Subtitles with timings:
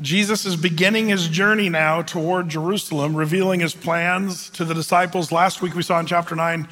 [0.00, 5.30] Jesus is beginning his journey now toward Jerusalem, revealing his plans to the disciples.
[5.30, 6.66] Last week we saw in chapter 9,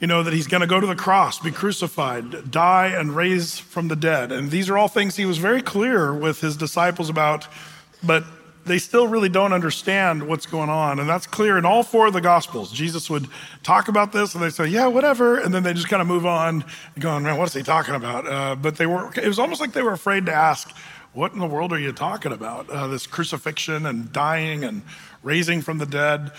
[0.00, 3.58] you know, that he's going to go to the cross, be crucified, die, and raise
[3.58, 4.32] from the dead.
[4.32, 7.46] And these are all things he was very clear with his disciples about,
[8.02, 8.24] but
[8.64, 10.98] they still really don't understand what's going on.
[10.98, 12.72] And that's clear in all four of the Gospels.
[12.72, 13.28] Jesus would
[13.62, 15.38] talk about this and they say, yeah, whatever.
[15.38, 16.64] And then they just kind of move on,
[16.98, 18.26] going, man, what's he talking about?
[18.26, 20.74] Uh, but they were, it was almost like they were afraid to ask,
[21.16, 22.68] what in the world are you talking about?
[22.68, 24.82] Uh, this crucifixion and dying and
[25.22, 26.30] raising from the dead.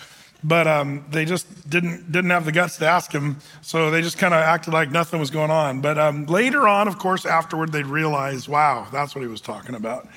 [0.44, 4.20] But um, they just didn't didn't have the guts to ask him, so they just
[4.20, 5.82] kind of acted like nothing was going on.
[5.82, 9.74] But um, later on, of course, afterward, they'd realize, wow, that's what he was talking
[9.74, 10.08] about.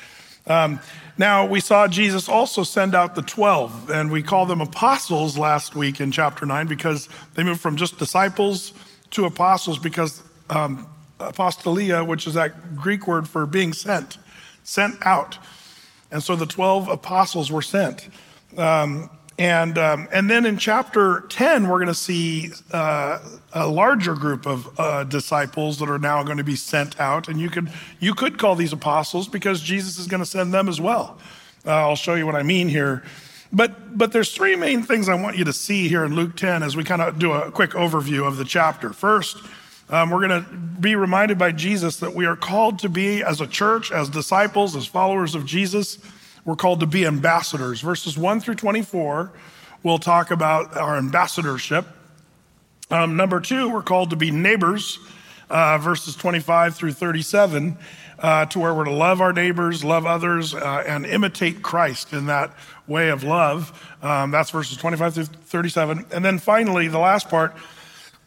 [0.47, 0.79] Um,
[1.17, 5.75] now, we saw Jesus also send out the 12, and we call them apostles last
[5.75, 8.75] week in chapter 9 because they moved from just disciples
[9.13, 10.87] to apostles because um,
[11.19, 14.19] apostolia, which is that Greek word for being sent
[14.71, 15.37] sent out.
[16.13, 18.09] And so the 12 apostles were sent.
[18.57, 23.19] Um, and, um, and then in chapter 10, we're going to see uh,
[23.53, 27.27] a larger group of uh, disciples that are now going to be sent out.
[27.27, 30.69] And you could, you could call these apostles because Jesus is going to send them
[30.69, 31.19] as well.
[31.67, 33.03] Uh, I'll show you what I mean here.
[33.53, 36.63] But, but there's three main things I want you to see here in Luke 10
[36.63, 38.93] as we kind of do a quick overview of the chapter.
[38.93, 39.39] First,
[39.91, 43.41] um, we're going to be reminded by Jesus that we are called to be, as
[43.41, 45.99] a church, as disciples, as followers of Jesus,
[46.45, 47.81] we're called to be ambassadors.
[47.81, 49.33] Verses 1 through 24
[49.83, 51.87] we'll talk about our ambassadorship.
[52.91, 54.99] Um, number two, we're called to be neighbors,
[55.49, 57.79] uh, verses 25 through 37,
[58.19, 62.27] uh, to where we're to love our neighbors, love others, uh, and imitate Christ in
[62.27, 62.55] that
[62.87, 63.97] way of love.
[64.03, 66.07] Um, that's verses 25 through 37.
[66.13, 67.55] And then finally, the last part,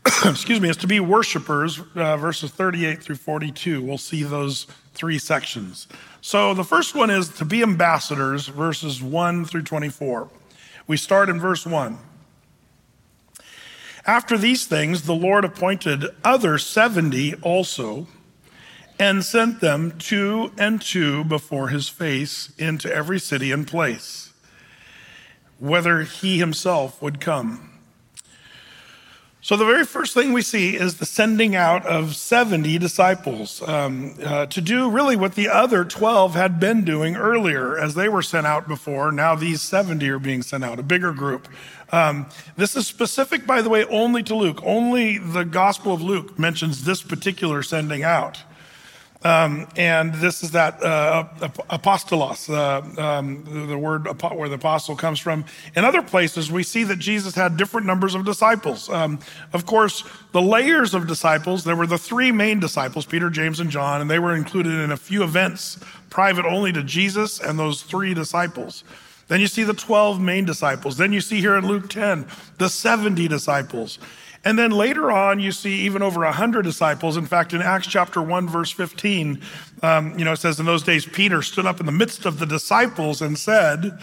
[0.26, 3.82] excuse me, is to be worshipers, uh, verses 38 through 42.
[3.82, 5.88] We'll see those three sections.
[6.22, 10.30] So the first one is to be ambassadors, verses 1 through 24.
[10.88, 11.98] We start in verse 1.
[14.06, 18.08] After these things, the Lord appointed other 70 also
[19.00, 24.34] and sent them two and two before his face into every city and place,
[25.58, 27.73] whether he himself would come.
[29.46, 34.16] So, the very first thing we see is the sending out of 70 disciples um,
[34.24, 38.22] uh, to do really what the other 12 had been doing earlier as they were
[38.22, 39.12] sent out before.
[39.12, 41.50] Now, these 70 are being sent out, a bigger group.
[41.92, 44.62] Um, this is specific, by the way, only to Luke.
[44.64, 48.44] Only the Gospel of Luke mentions this particular sending out.
[49.24, 51.26] Um, and this is that uh,
[51.70, 55.46] apostolos, uh, um, the word where the apostle comes from.
[55.76, 58.90] In other places, we see that Jesus had different numbers of disciples.
[58.90, 59.20] Um,
[59.54, 60.04] of course,
[60.34, 64.10] the layers of disciples, there were the three main disciples, Peter, James, and John, and
[64.10, 65.80] they were included in a few events
[66.10, 68.84] private only to Jesus and those three disciples.
[69.30, 70.98] Then you see the 12 main disciples.
[70.98, 74.00] Then you see here in Luke 10, the 70 disciples.
[74.46, 77.16] And then later on, you see even over 100 disciples.
[77.16, 79.42] In fact, in Acts chapter 1, verse 15,
[79.82, 82.40] um, you know, it says, In those days, Peter stood up in the midst of
[82.40, 83.98] the disciples and said,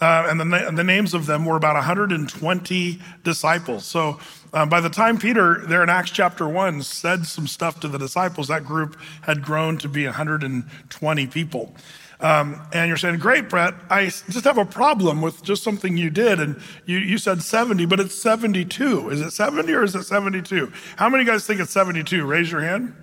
[0.00, 3.86] uh, and, the, the names of them were about 120 disciples.
[3.86, 4.20] So
[4.52, 7.98] uh, by the time Peter, there in Acts chapter 1, said some stuff to the
[7.98, 11.74] disciples, that group had grown to be 120 people.
[12.20, 16.10] Um, and you're saying, Great, Brett, I just have a problem with just something you
[16.10, 16.40] did.
[16.40, 19.10] And you, you said 70, but it's 72.
[19.10, 20.72] Is it 70 or is it 72?
[20.96, 22.24] How many guys think it's 72?
[22.24, 22.94] Raise your hand.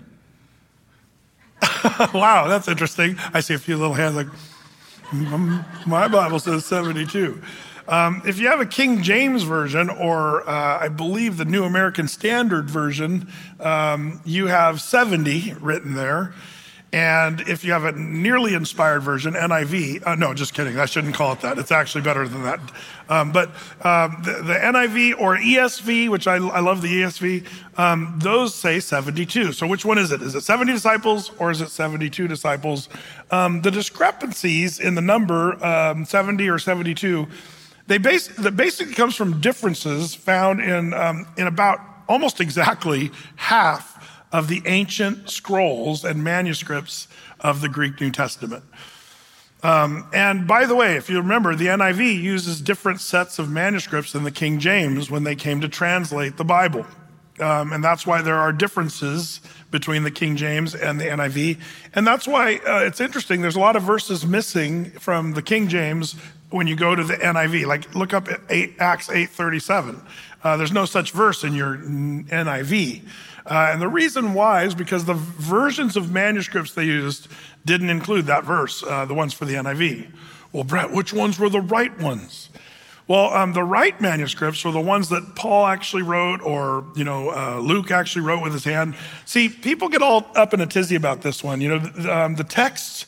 [2.14, 3.18] wow, that's interesting.
[3.34, 4.28] I see a few little hands like,
[5.12, 7.42] mm, my Bible says 72.
[7.88, 12.08] Um, if you have a King James version, or uh, I believe the New American
[12.08, 16.34] Standard version, um, you have 70 written there.
[16.94, 20.78] And if you have a nearly inspired version, NIV, uh, no, just kidding.
[20.78, 21.58] I shouldn't call it that.
[21.58, 22.60] It's actually better than that.
[23.10, 23.50] Um, but
[23.82, 27.48] um, the, the, NIV or ESV, which I, I love the ESV,
[27.80, 29.54] um, those say 72.
[29.54, 30.22] So which one is it?
[30.22, 32.90] Is it 70 disciples or is it 72 disciples?
[33.32, 37.28] Um, the discrepancies in the number um, 70 or 72,
[37.88, 43.93] they that basically comes from differences found in, um, in about almost exactly half
[44.34, 47.08] of the ancient scrolls and manuscripts
[47.40, 48.64] of the Greek New Testament.
[49.62, 54.12] Um, and by the way, if you remember, the NIV uses different sets of manuscripts
[54.12, 56.86] than the King James when they came to translate the Bible.
[57.40, 59.40] Um, and that's why there are differences
[59.72, 61.60] between the King James and the NIV.
[61.96, 63.42] And that's why uh, it's interesting.
[63.42, 66.16] There's a lot of verses missing from the King James
[66.50, 67.66] when you go to the NIV.
[67.66, 70.06] Like look up 8, Acts 8:37.
[70.44, 73.02] Uh, there's no such verse in your NIV.
[73.46, 77.28] Uh, and the reason why is because the versions of manuscripts they used
[77.66, 80.08] didn't include that verse, uh, the ones for the NIV.
[80.52, 82.50] Well, Brett, which ones were the right ones?
[83.08, 87.32] Well, um, the right manuscripts were the ones that Paul actually wrote, or you know,
[87.32, 88.96] uh, Luke actually wrote with his hand.
[89.26, 91.60] See, people get all up in a tizzy about this one.
[91.60, 93.08] You know, the, um, the texts,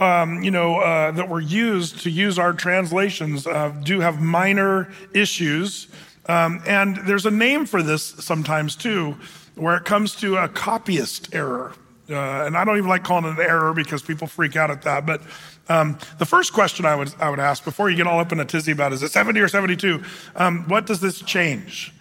[0.00, 4.90] um, you know, uh, that were used to use our translations uh, do have minor
[5.12, 5.88] issues,
[6.26, 9.14] um, and there's a name for this sometimes too,
[9.54, 11.72] where it comes to a copyist error.
[12.08, 14.82] Uh, and I don't even like calling it an error because people freak out at
[14.82, 15.22] that, but
[15.68, 18.40] um, the first question I would, I would ask before you get all up in
[18.40, 20.02] a tizzy about is it 70 or 72?
[20.36, 21.92] Um, what does this change?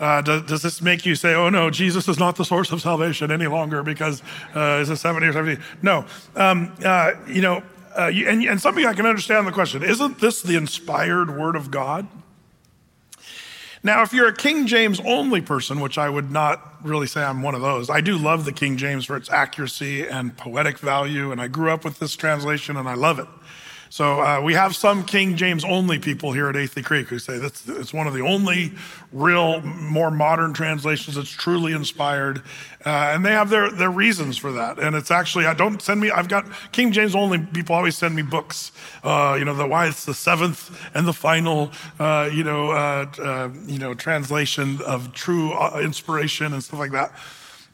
[0.00, 2.80] Uh, does, does, this make you say, oh no, Jesus is not the source of
[2.80, 4.22] salvation any longer because
[4.56, 5.62] uh, is it 70 or 70?
[5.82, 6.06] No.
[6.34, 7.62] Um, uh, you know,
[7.96, 9.82] uh, you, and, and some of you, I can understand the question.
[9.82, 12.08] Isn't this the inspired word of God?
[13.84, 17.42] Now, if you're a King James only person, which I would not really say I'm
[17.42, 21.32] one of those, I do love the King James for its accuracy and poetic value,
[21.32, 23.26] and I grew up with this translation and I love it.
[23.92, 27.36] So uh, we have some King James only people here at Athey Creek who say
[27.36, 28.72] that's it's one of the only
[29.12, 32.38] real, more modern translations that's truly inspired,
[32.86, 34.78] uh, and they have their their reasons for that.
[34.78, 36.10] And it's actually I don't send me.
[36.10, 38.72] I've got King James only people always send me books.
[39.04, 41.70] Uh, you know the why it's the seventh and the final.
[42.00, 47.12] Uh, you know uh, uh, you know translation of true inspiration and stuff like that.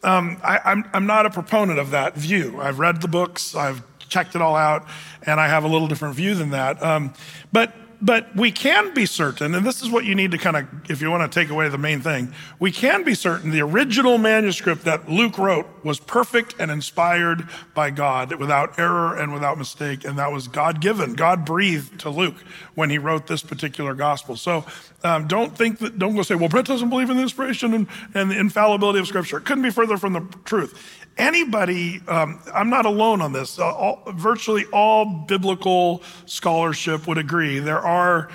[0.02, 2.60] Um, I, I'm, I'm not a proponent of that view.
[2.60, 3.54] I've read the books.
[3.54, 4.86] I've checked it all out,
[5.22, 6.82] and I have a little different view than that.
[6.82, 7.14] Um,
[7.52, 10.68] but but we can be certain, and this is what you need to kind of,
[10.88, 14.18] if you want to take away the main thing, we can be certain the original
[14.18, 20.04] manuscript that Luke wrote was perfect and inspired by God without error and without mistake.
[20.04, 21.14] And that was God given.
[21.14, 22.36] God breathed to Luke
[22.76, 24.36] when he wrote this particular gospel.
[24.36, 24.64] So
[25.02, 27.88] um, don't think that, don't go say, well, Brett doesn't believe in the inspiration and,
[28.14, 29.38] and the infallibility of Scripture.
[29.38, 33.64] It couldn't be further from the truth anybody, um, I'm not alone on this, uh,
[33.64, 38.28] all, virtually all biblical scholarship would agree there are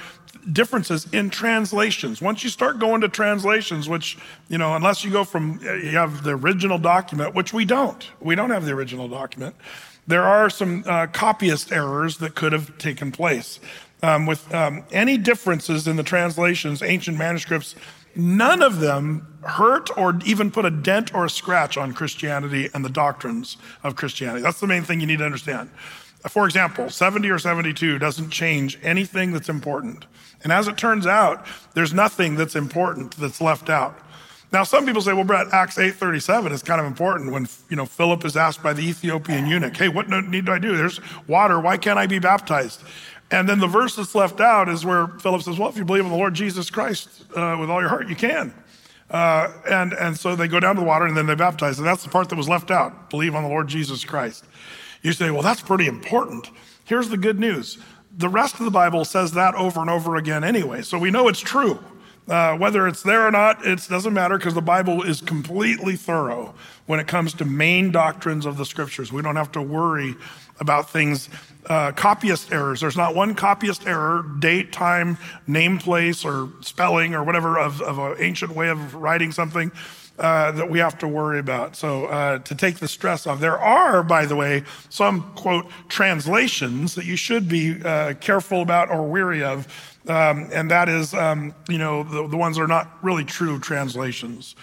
[0.51, 2.21] differences in translations.
[2.21, 4.17] Once you start going to translations, which,
[4.49, 8.11] you know, unless you go from, uh, you have the original document, which we don't,
[8.19, 9.55] we don't have the original document,
[10.05, 13.59] there are some uh, copyist errors that could have taken place.
[14.01, 17.75] Um, with um, any differences in the translations, ancient manuscripts,
[18.15, 22.85] None of them hurt or even put a dent or a scratch on Christianity and
[22.85, 24.41] the doctrines of Christianity.
[24.41, 25.69] That's the main thing you need to understand.
[26.29, 30.05] For example, 70 or 72 doesn't change anything that's important.
[30.43, 33.99] And as it turns out, there's nothing that's important that's left out.
[34.53, 37.87] Now, some people say, well, Brett, Acts 8.37 is kind of important when, you know,
[37.87, 40.77] Philip is asked by the Ethiopian eunuch, hey, what need do I do?
[40.77, 41.59] There's water.
[41.59, 42.83] Why can't I be baptized?
[43.33, 46.05] And then the verse that's left out is where Philip says, Well, if you believe
[46.05, 48.53] in the Lord Jesus Christ uh, with all your heart, you can.
[49.09, 51.79] Uh, and, and so they go down to the water and then they baptize.
[51.79, 54.45] And that's the part that was left out believe on the Lord Jesus Christ.
[55.01, 56.51] You say, Well, that's pretty important.
[56.85, 57.79] Here's the good news
[58.15, 60.83] the rest of the Bible says that over and over again anyway.
[60.83, 61.79] So we know it's true.
[62.27, 66.53] Uh, whether it's there or not, it doesn't matter because the Bible is completely thorough
[66.85, 69.11] when it comes to main doctrines of the scriptures.
[69.11, 70.15] We don't have to worry
[70.59, 71.29] about things,
[71.67, 72.81] uh, copyist errors.
[72.81, 75.17] There's not one copyist error, date, time,
[75.47, 79.71] name, place, or spelling, or whatever of, of an ancient way of writing something.
[80.19, 81.75] Uh, that we have to worry about.
[81.75, 86.93] So, uh, to take the stress off, there are, by the way, some quote translations
[86.93, 89.65] that you should be uh, careful about or weary of,
[90.07, 93.59] um, and that is, um, you know, the, the ones that are not really true
[93.59, 94.55] translations.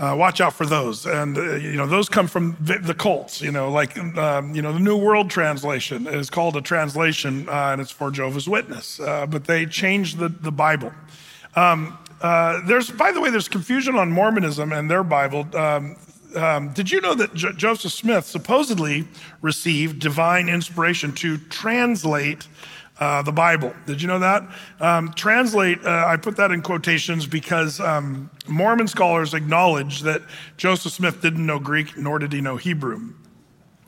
[0.00, 1.04] Uh, watch out for those.
[1.04, 4.72] And, uh, you know, those come from the, cults, you know, like, um, you know,
[4.72, 9.26] the New World Translation is called a translation uh, and it's for Jehovah's Witness, uh,
[9.26, 10.90] but they changed the, the Bible.
[11.54, 15.46] Um, uh, there's, by the way, there's confusion on Mormonism and their Bible.
[15.54, 15.96] Um,
[16.34, 19.06] um did you know that Joseph Smith supposedly
[19.42, 22.46] received divine inspiration to translate
[23.00, 23.74] uh, the Bible.
[23.86, 24.46] Did you know that?
[24.78, 30.22] Um, translate, uh, I put that in quotations because um, Mormon scholars acknowledge that
[30.58, 33.14] Joseph Smith didn't know Greek, nor did he know Hebrew.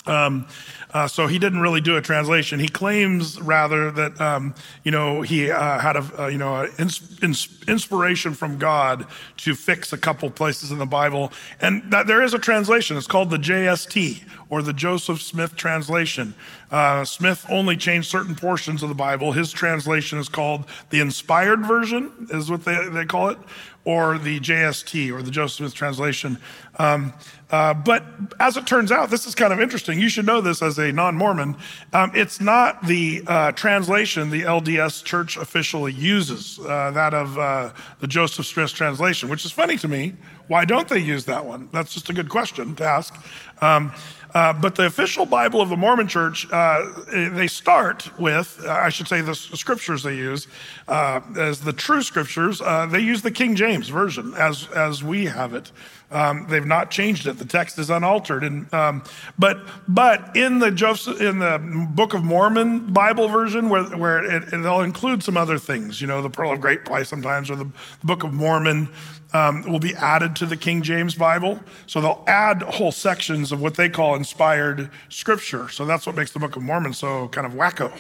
[0.05, 0.47] Um,
[0.93, 2.59] uh, so he didn't really do a translation.
[2.59, 7.19] He claims rather that um, you know he uh, had a uh, you know ins-
[7.23, 9.07] ins- inspiration from God
[9.39, 12.97] to fix a couple places in the Bible, and that there is a translation.
[12.97, 16.35] It's called the JST or the Joseph Smith translation.
[16.71, 19.33] Uh, Smith only changed certain portions of the Bible.
[19.33, 23.39] His translation is called the inspired version, is what they, they call it,
[23.85, 26.39] or the JST or the Joseph Smith translation.
[26.79, 27.13] Um,
[27.51, 28.05] uh, but
[28.41, 30.01] as it turns out, this is kind of interesting.
[30.01, 31.57] You should know this as a non Mormon.
[31.93, 37.73] Um, it's not the uh, translation the LDS church officially uses, uh, that of uh,
[38.01, 40.15] the Joseph Smith translation, which is funny to me.
[40.49, 41.69] Why don't they use that one?
[41.73, 43.15] That's just a good question to ask.
[43.61, 43.93] Um,
[44.35, 48.89] uh, but the official Bible of the Mormon Church, uh, they start with, uh, I
[48.89, 50.47] should say, the scriptures they use
[50.89, 52.61] uh, as the true scriptures.
[52.61, 55.71] Uh, they use the King James version as as we have it.
[56.11, 57.39] Um, they've not changed it.
[57.39, 58.45] The text is unaltered.
[58.45, 59.03] And um,
[59.39, 61.59] but but in the Joseph in the
[61.91, 66.23] Book of Mormon Bible version, where where it, will include some other things, you know,
[66.23, 68.89] the Pearl of Great Price sometimes, or the, the Book of Mormon
[69.35, 71.61] um, will be added to the King James Bible.
[71.87, 75.69] So they'll add whole sections of what they call inspired scripture.
[75.69, 77.93] So that's what makes the Book of Mormon so kind of wacko.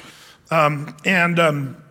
[0.51, 1.83] Um, and, um,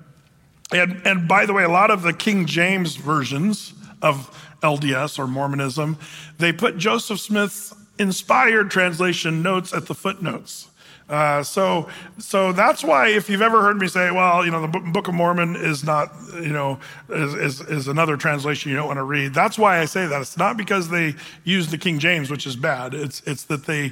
[0.71, 4.29] and, and by the way, a lot of the King James versions of
[4.61, 5.97] LDS or Mormonism,
[6.37, 10.69] they put Joseph Smith's inspired translation notes at the footnotes.
[11.11, 11.89] Uh, so,
[12.19, 15.13] so that's why if you've ever heard me say, well, you know, the Book of
[15.13, 19.33] Mormon is not, you know, is, is, is, another translation you don't want to read.
[19.33, 20.21] That's why I say that.
[20.21, 22.93] It's not because they use the King James, which is bad.
[22.93, 23.91] It's, it's that they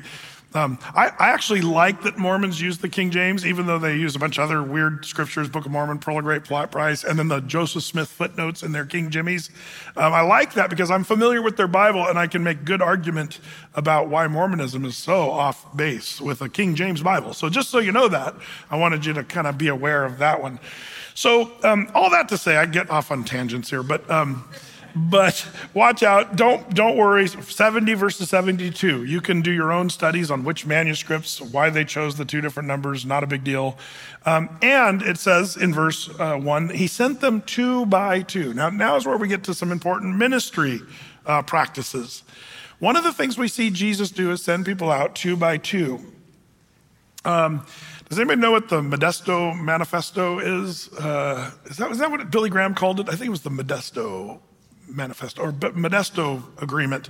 [0.56, 4.16] um, I, I, actually like that Mormons use the King James, even though they use
[4.16, 7.28] a bunch of other weird scriptures, Book of Mormon, Pearl of Great Price, and then
[7.28, 9.52] the Joseph Smith footnotes in their King Jimmies.
[9.96, 12.82] Um, I like that because I'm familiar with their Bible and I can make good
[12.82, 13.40] argument
[13.76, 17.34] about why Mormonism is so off base with a King James Bible.
[17.34, 18.34] So just so you know that,
[18.72, 20.60] I wanted you to kind of be aware of that one.
[21.14, 24.10] So um, all that to say, I get off on tangents here, but.
[24.96, 26.36] But watch out.
[26.36, 27.28] Don't, don't worry.
[27.28, 29.04] 70 versus 72.
[29.04, 32.68] You can do your own studies on which manuscripts, why they chose the two different
[32.68, 33.06] numbers.
[33.06, 33.78] Not a big deal.
[34.26, 38.54] Um, and it says in verse uh, 1, he sent them two by two.
[38.54, 40.82] Now, now is where we get to some important ministry
[41.26, 42.24] uh, practices.
[42.80, 46.00] One of the things we see Jesus do is send people out two by two.
[47.26, 47.66] Um,
[48.08, 50.92] does anybody know what the Modesto Manifesto is?
[50.94, 53.08] Uh, is, that, is that what Billy Graham called it?
[53.08, 54.40] I think it was the Modesto
[54.90, 57.10] manifesto or Modesto agreement.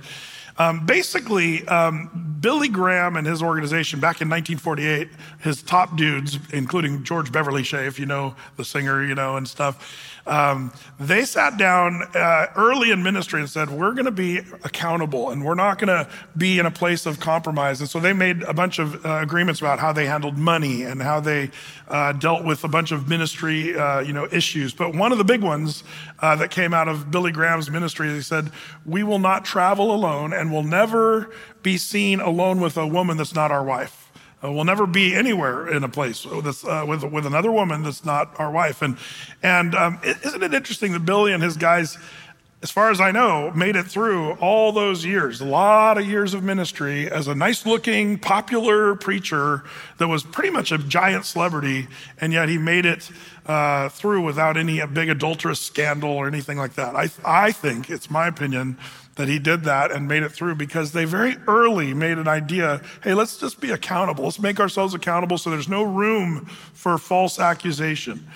[0.60, 5.08] Um, basically, um, Billy Graham and his organization back in 1948,
[5.40, 9.48] his top dudes, including George Beverly Shea, if you know the singer, you know, and
[9.48, 14.38] stuff, um, they sat down uh, early in ministry and said, We're going to be
[14.62, 17.80] accountable and we're not going to be in a place of compromise.
[17.80, 21.02] And so they made a bunch of uh, agreements about how they handled money and
[21.02, 21.50] how they
[21.88, 24.74] uh, dealt with a bunch of ministry uh, you know, issues.
[24.74, 25.84] But one of the big ones
[26.20, 28.50] uh, that came out of Billy Graham's ministry, he said,
[28.84, 31.30] We will not travel alone and will never
[31.62, 34.00] be seen alone with a woman that's not our wife.
[34.42, 38.04] Uh, we'll never be anywhere in a place with, uh, with, with, another woman that's
[38.04, 38.80] not our wife.
[38.80, 38.96] And,
[39.42, 41.98] and um, isn't it interesting that Billy and his guys,
[42.62, 46.32] as far as I know, made it through all those years, a lot of years
[46.32, 49.62] of ministry as a nice looking, popular preacher
[49.98, 51.88] that was pretty much a giant celebrity,
[52.18, 53.10] and yet he made it
[53.44, 56.96] uh, through without any big adulterous scandal or anything like that.
[56.96, 58.78] I, I think, it's my opinion,
[59.20, 62.80] that he did that and made it through because they very early made an idea
[63.04, 64.24] hey, let's just be accountable.
[64.24, 68.26] Let's make ourselves accountable so there's no room for false accusation.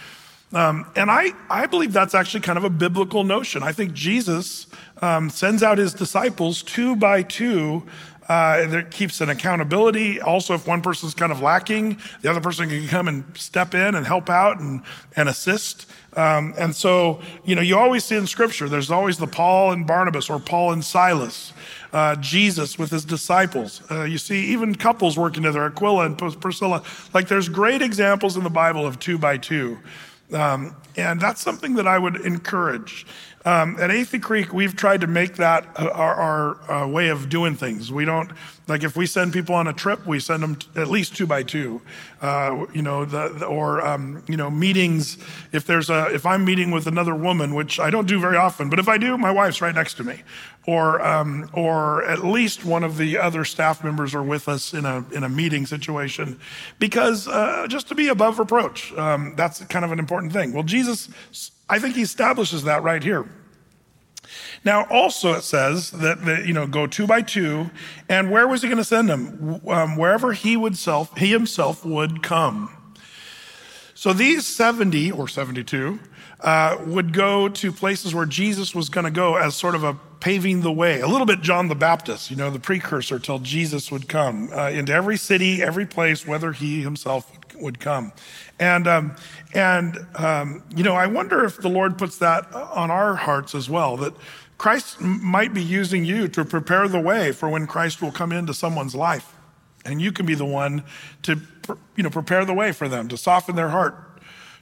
[0.53, 3.63] Um, and I, I believe that's actually kind of a biblical notion.
[3.63, 4.69] I think Jesus
[5.03, 7.83] um, sends out his disciples two by two.
[8.27, 10.19] Uh, that keeps an accountability.
[10.19, 13.95] Also, if one person's kind of lacking, the other person can come and step in
[13.95, 14.83] and help out and,
[15.15, 15.85] and assist.
[16.17, 19.87] Um, and so, you know, you always see in scripture, there's always the Paul and
[19.87, 21.53] Barnabas or Paul and Silas,
[21.93, 23.83] uh, Jesus with his disciples.
[23.91, 26.83] Uh, you see even couples working together, Aquila and Priscilla.
[27.13, 29.79] Like there's great examples in the Bible of two by two.
[30.33, 33.07] Um, and that's something that I would encourage.
[33.45, 37.55] Um, at Athey Creek, we've tried to make that our, our, our, way of doing
[37.55, 37.93] things.
[37.93, 38.31] We don't
[38.67, 41.43] like if we send people on a trip, we send them at least two by
[41.43, 41.83] two.
[42.21, 45.19] Uh, you know, the, the or um, you know meetings.
[45.53, 48.71] If there's a if I'm meeting with another woman, which I don't do very often,
[48.71, 50.23] but if I do, my wife's right next to me,
[50.67, 54.87] or um, or at least one of the other staff members are with us in
[54.87, 56.41] a in a meeting situation,
[56.79, 58.93] because uh, just to be above reproach.
[58.95, 60.53] Um, that's kind of an important thing.
[60.53, 61.11] Well, Jesus
[61.69, 63.27] I think he establishes that right here.
[64.65, 67.71] Now, also it says that, that, you know go two by two,
[68.09, 69.61] and where was he going to send them?
[69.67, 72.71] Um, wherever he would self he himself would come.
[73.95, 76.01] So these seventy or seventy-two
[76.41, 79.95] uh, would go to places where Jesus was going to go as sort of a
[80.21, 83.93] paving the way, a little bit John the Baptist, you know, the precursor till Jesus
[83.93, 88.11] would come uh, into every city, every place, whether he himself would come.
[88.59, 89.17] And, um,
[89.53, 93.69] and um, you know, I wonder if the Lord puts that on our hearts as
[93.69, 94.15] well, that
[94.59, 98.55] Christ might be using you to prepare the way for when Christ will come into
[98.55, 99.35] someone's life.
[99.85, 100.85] And you can be the one
[101.23, 101.41] to
[101.97, 103.97] you know, prepare the way for them, to soften their heart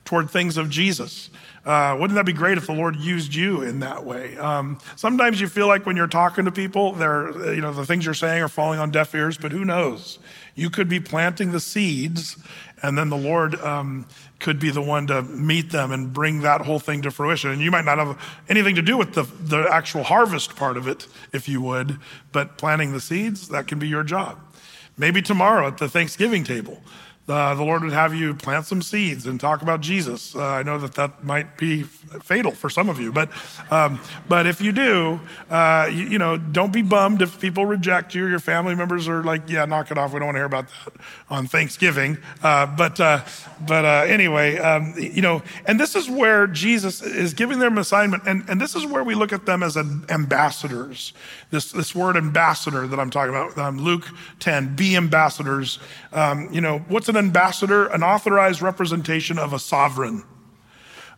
[0.05, 1.31] toward things of Jesus.
[1.65, 4.37] Uh, wouldn't that be great if the Lord used you in that way?
[4.37, 8.05] Um, sometimes you feel like when you're talking to people, they're, you know, the things
[8.05, 10.19] you're saying are falling on deaf ears, but who knows?
[10.57, 12.37] You could be planting the seeds,
[12.83, 14.07] and then the Lord um,
[14.43, 17.51] could be the one to meet them and bring that whole thing to fruition.
[17.51, 18.19] And you might not have
[18.49, 21.99] anything to do with the, the actual harvest part of it, if you would,
[22.33, 24.39] but planting the seeds, that can be your job.
[24.99, 26.83] Maybe tomorrow at the Thanksgiving table
[27.29, 30.35] uh, the Lord would have you plant some seeds and talk about Jesus.
[30.35, 33.31] Uh, I know that that might be fatal for some of you, but
[33.71, 38.13] um, but if you do, uh, you, you, know, don't be bummed if people reject
[38.13, 38.27] you.
[38.27, 40.13] Your family members are like, "Yeah, knock it off.
[40.13, 40.95] We don't want to hear about that
[41.31, 43.21] on Thanksgiving." Uh, but uh,
[43.61, 48.25] but uh, anyway, um, you know, and this is where Jesus is giving them assignment,
[48.27, 51.13] and and this is where we look at them as ambassadors.
[51.51, 54.09] This this word ambassador that I'm talking about, um, Luke
[54.41, 55.79] 10, be ambassadors.
[56.13, 57.87] Um, you know, what's an ambassador?
[57.87, 60.25] An authorized representation of a sovereign.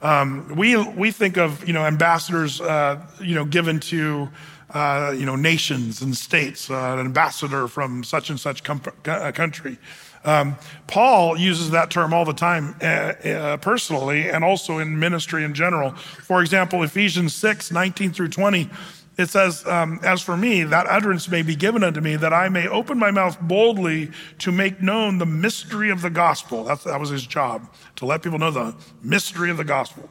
[0.03, 4.29] Um, we, we think of, you know, ambassadors, uh, you know, given to,
[4.71, 9.33] uh, you know, nations and states, uh, an ambassador from such and such com- uh,
[9.33, 9.79] country.
[10.25, 15.45] Um, Paul uses that term all the time uh, uh, personally and also in ministry
[15.45, 15.93] in general.
[15.93, 18.71] For example, Ephesians 6, 19 through 20
[19.17, 22.49] it says, um, As for me, that utterance may be given unto me, that I
[22.49, 26.65] may open my mouth boldly to make known the mystery of the gospel.
[26.65, 30.09] That's, that was his job, to let people know the mystery of the gospel,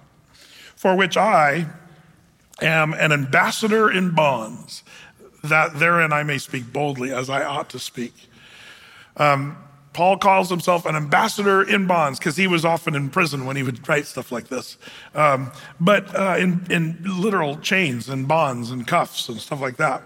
[0.75, 1.67] for which I
[2.61, 4.83] am an ambassador in bonds,
[5.43, 8.13] that therein I may speak boldly as I ought to speak.
[9.17, 9.57] Um,
[9.93, 13.63] Paul calls himself an ambassador in bonds because he was often in prison when he
[13.63, 14.77] would write stuff like this.
[15.13, 20.01] Um, but uh, in, in literal chains and bonds and cuffs and stuff like that.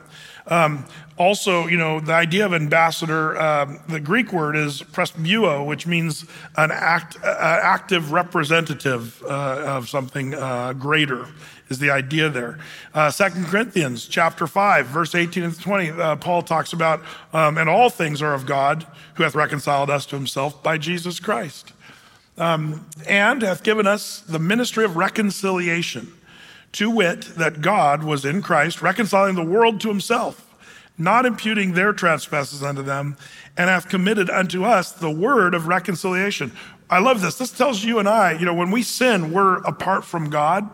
[0.48, 0.86] Um,
[1.17, 6.25] also, you know, the idea of ambassador, um, the Greek word is presbuo, which means
[6.56, 11.27] an act, uh, active representative uh, of something uh, greater
[11.70, 12.58] is the idea there.
[12.94, 17.02] Uh, Second Corinthians chapter 5, verse 18 and 20, uh, Paul talks about,
[17.34, 21.20] um, and all things are of God who hath reconciled us to himself by Jesus
[21.20, 21.74] Christ.
[22.38, 26.14] Um, and hath given us the ministry of reconciliation,
[26.74, 30.44] to wit, that God was in Christ reconciling the world to himself,
[30.98, 33.18] not imputing their trespasses unto them,
[33.58, 36.51] and hath committed unto us the word of reconciliation.
[36.90, 37.38] I love this.
[37.38, 40.70] This tells you and I, you know, when we sin, we're apart from God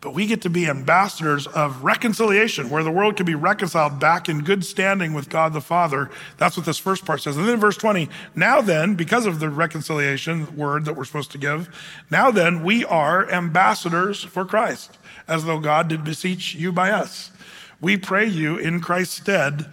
[0.00, 4.28] but we get to be ambassadors of reconciliation, where the world can be reconciled back
[4.28, 6.10] in good standing with God the Father.
[6.36, 7.36] That's what this first part says.
[7.36, 11.38] And then verse 20, now then, because of the reconciliation word that we're supposed to
[11.38, 11.68] give,
[12.10, 17.30] now then, we are ambassadors for Christ, as though God did beseech you by us.
[17.80, 19.66] We pray you in Christ's stead,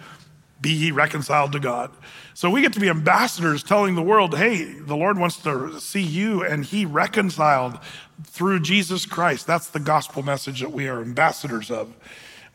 [0.62, 1.92] be ye reconciled to God.
[2.34, 6.02] So we get to be ambassadors telling the world, hey, the Lord wants to see
[6.02, 7.80] you and he reconciled
[8.26, 9.46] through Jesus Christ.
[9.46, 11.96] That's the gospel message that we are ambassadors of.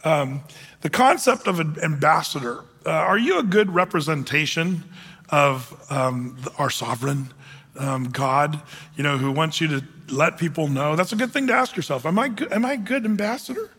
[0.05, 0.43] Um,
[0.81, 4.83] the concept of an ambassador uh, are you a good representation
[5.29, 7.33] of um, our sovereign
[7.79, 8.63] um, God,
[8.97, 10.97] you know, who wants you to let people know?
[10.97, 12.07] That's a good thing to ask yourself.
[12.07, 13.71] Am I, good, am I a good ambassador?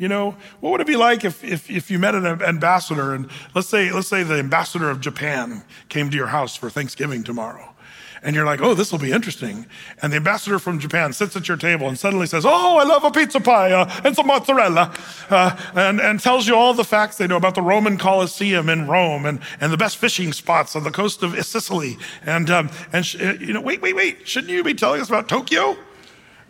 [0.00, 3.28] You know, what would it be like if, if, if you met an ambassador and
[3.54, 7.74] let's say, let's say the ambassador of Japan came to your house for Thanksgiving tomorrow
[8.22, 9.66] and you're like, oh, this will be interesting.
[10.00, 13.04] And the ambassador from Japan sits at your table and suddenly says, oh, I love
[13.04, 14.94] a pizza pie uh, and some mozzarella,
[15.28, 18.86] uh, and, and tells you all the facts they know about the Roman Colosseum in
[18.86, 21.98] Rome and, and the best fishing spots on the coast of Sicily.
[22.24, 25.10] And, um, and sh- uh, you know, wait, wait, wait, shouldn't you be telling us
[25.10, 25.76] about Tokyo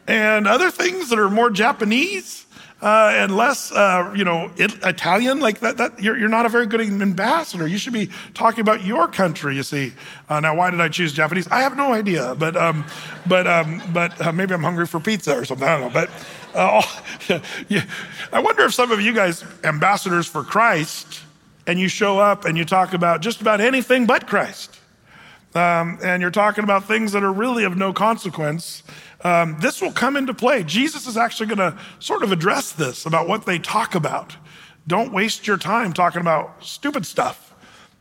[0.06, 2.46] and other things that are more Japanese?
[2.82, 6.48] Uh, and less, uh, you know, it, Italian, like that, that you're, you're, not a
[6.48, 7.66] very good ambassador.
[7.66, 9.92] You should be talking about your country, you see.
[10.28, 11.46] Uh, now, why did I choose Japanese?
[11.48, 12.86] I have no idea, but, um,
[13.26, 15.68] but, um, but uh, maybe I'm hungry for pizza or something.
[15.68, 16.00] I don't know.
[16.00, 16.10] But
[16.54, 16.82] uh,
[17.68, 17.84] yeah,
[18.32, 21.20] I wonder if some of you guys, ambassadors for Christ,
[21.66, 24.78] and you show up and you talk about just about anything but Christ.
[25.54, 28.84] Um, and you're talking about things that are really of no consequence
[29.22, 30.62] um, this will come into play.
[30.64, 34.36] Jesus is actually going to sort of address this about what they talk about.
[34.86, 37.54] Don't waste your time talking about stupid stuff,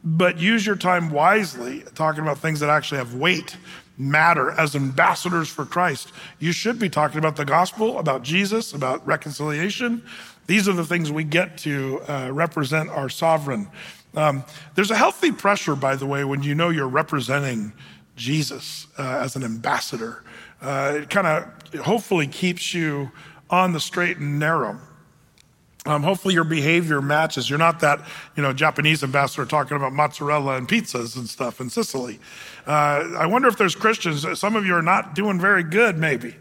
[0.04, 3.58] but use your time wisely talking about things that actually have weight,
[3.98, 6.12] matter as ambassadors for Christ.
[6.40, 10.04] You should be talking about the gospel, about Jesus, about reconciliation.
[10.48, 13.68] These are the things we get to uh, represent our sovereign.
[14.16, 17.74] Um, there's a healthy pressure, by the way, when you know you're representing
[18.16, 20.24] Jesus uh, as an ambassador.
[20.62, 23.12] Uh, it kind of hopefully keeps you
[23.50, 24.80] on the straight and narrow.
[25.86, 27.50] Um, hopefully your behavior matches.
[27.50, 28.00] You're not that,
[28.36, 32.20] you know, Japanese ambassador talking about mozzarella and pizzas and stuff in Sicily.
[32.68, 34.26] Uh, I wonder if there's Christians.
[34.38, 36.36] Some of you are not doing very good, maybe.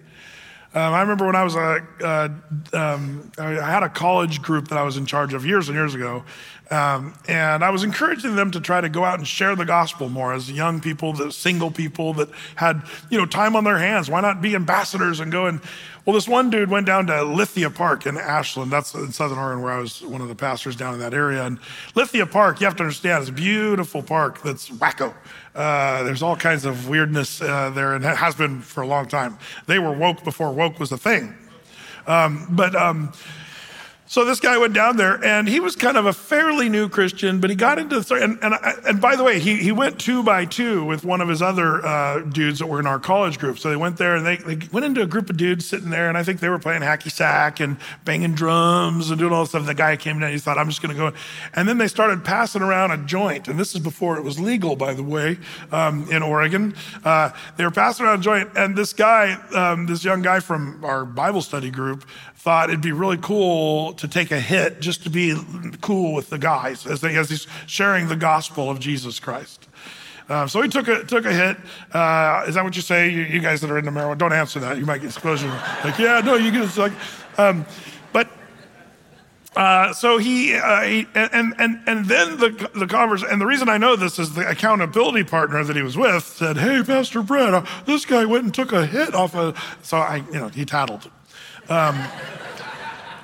[0.74, 2.28] Um, I remember when I was a, uh,
[2.74, 5.94] um, I had a college group that I was in charge of years and years
[5.94, 6.24] ago,
[6.70, 10.10] um, and I was encouraging them to try to go out and share the gospel
[10.10, 14.10] more as young people, the single people that had you know time on their hands.
[14.10, 15.62] Why not be ambassadors and go and
[16.08, 18.72] well, this one dude went down to Lithia Park in Ashland.
[18.72, 21.44] That's in Southern Oregon, where I was one of the pastors down in that area.
[21.44, 21.58] And
[21.94, 25.12] Lithia Park, you have to understand, it's a beautiful park that's wacko.
[25.54, 29.36] Uh, there's all kinds of weirdness uh, there, and has been for a long time.
[29.66, 31.34] They were woke before woke was a thing.
[32.06, 33.12] Um, but um,
[34.08, 37.40] so this guy went down there, and he was kind of a fairly new Christian,
[37.40, 38.14] but he got into the.
[38.14, 38.54] And, and,
[38.86, 41.84] and by the way, he, he went two by two with one of his other
[41.84, 43.58] uh, dudes that were in our college group.
[43.58, 46.08] So they went there, and they, they went into a group of dudes sitting there,
[46.08, 49.50] and I think they were playing hacky sack and banging drums and doing all this
[49.50, 49.66] stuff.
[49.66, 51.16] The guy came in, and he thought, I'm just going to go.
[51.52, 54.74] And then they started passing around a joint, and this is before it was legal,
[54.74, 55.38] by the way,
[55.70, 56.74] um, in Oregon.
[57.04, 60.82] Uh, they were passing around a joint, and this guy, um, this young guy from
[60.82, 62.06] our Bible study group,
[62.38, 65.36] thought it'd be really cool to take a hit just to be
[65.80, 69.66] cool with the guys as, they, as he's sharing the gospel of Jesus Christ.
[70.28, 71.56] Uh, so he took a took a hit.
[71.92, 73.08] Uh, is that what you say?
[73.08, 74.78] You, you, guys that are into marijuana, don't answer that.
[74.78, 75.48] You might get exposure.
[75.82, 76.92] like, yeah, no, you get like.
[77.38, 77.66] Um,
[78.12, 78.28] but
[79.56, 83.68] uh, so he, uh, he, and and and then the the converse and the reason
[83.68, 87.54] I know this is the accountability partner that he was with said, "Hey, Pastor Brett,
[87.54, 90.64] uh, this guy went and took a hit off of." So I, you know, he
[90.64, 91.10] tattled.
[91.68, 92.02] Um,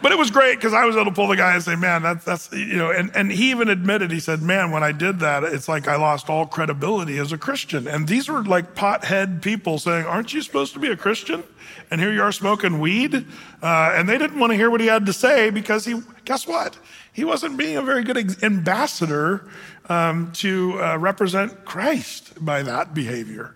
[0.04, 2.02] but it was great because I was able to pull the guy and say, man,
[2.02, 5.20] that's, that's, you know, and, and he even admitted, he said, man, when I did
[5.20, 7.88] that, it's like I lost all credibility as a Christian.
[7.88, 11.42] And these were like pothead people saying, aren't you supposed to be a Christian?
[11.90, 13.14] And here you are smoking weed.
[13.62, 16.46] Uh, and they didn't want to hear what he had to say because he, guess
[16.46, 16.76] what?
[17.11, 19.48] He wasn't being a very good ambassador
[19.88, 23.54] um, to uh, represent Christ by that behavior.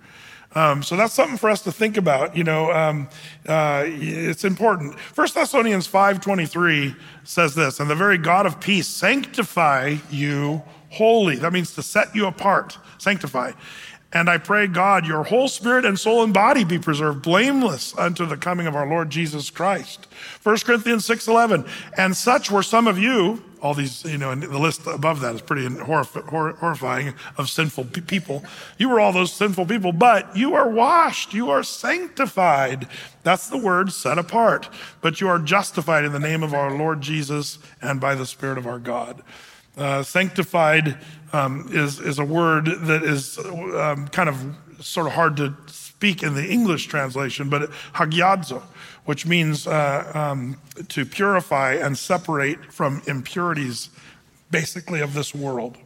[0.54, 2.36] Um, so that's something for us to think about.
[2.36, 3.08] You know, um,
[3.46, 4.98] uh, it's important.
[4.98, 10.62] First Thessalonians five twenty three says this, and the very God of peace sanctify you
[10.90, 11.36] wholly.
[11.36, 13.52] That means to set you apart, sanctify.
[14.10, 18.24] And I pray, God, your whole spirit and soul and body be preserved blameless unto
[18.24, 20.06] the coming of our Lord Jesus Christ.
[20.42, 24.58] 1 Corinthians 6.11, and such were some of you, all these, you know, and the
[24.58, 28.42] list above that is pretty horrifying of sinful people.
[28.78, 32.88] You were all those sinful people, but you are washed, you are sanctified.
[33.24, 34.70] That's the word set apart,
[35.02, 38.56] but you are justified in the name of our Lord Jesus and by the Spirit
[38.56, 39.22] of our God.
[39.78, 40.98] Uh, sanctified
[41.32, 46.22] um, is, is a word that is um, kind of sort of hard to speak
[46.22, 48.60] in the English translation, but hagiadzo,
[49.04, 50.56] which means uh, um,
[50.88, 53.90] to purify and separate from impurities,
[54.50, 55.76] basically, of this world.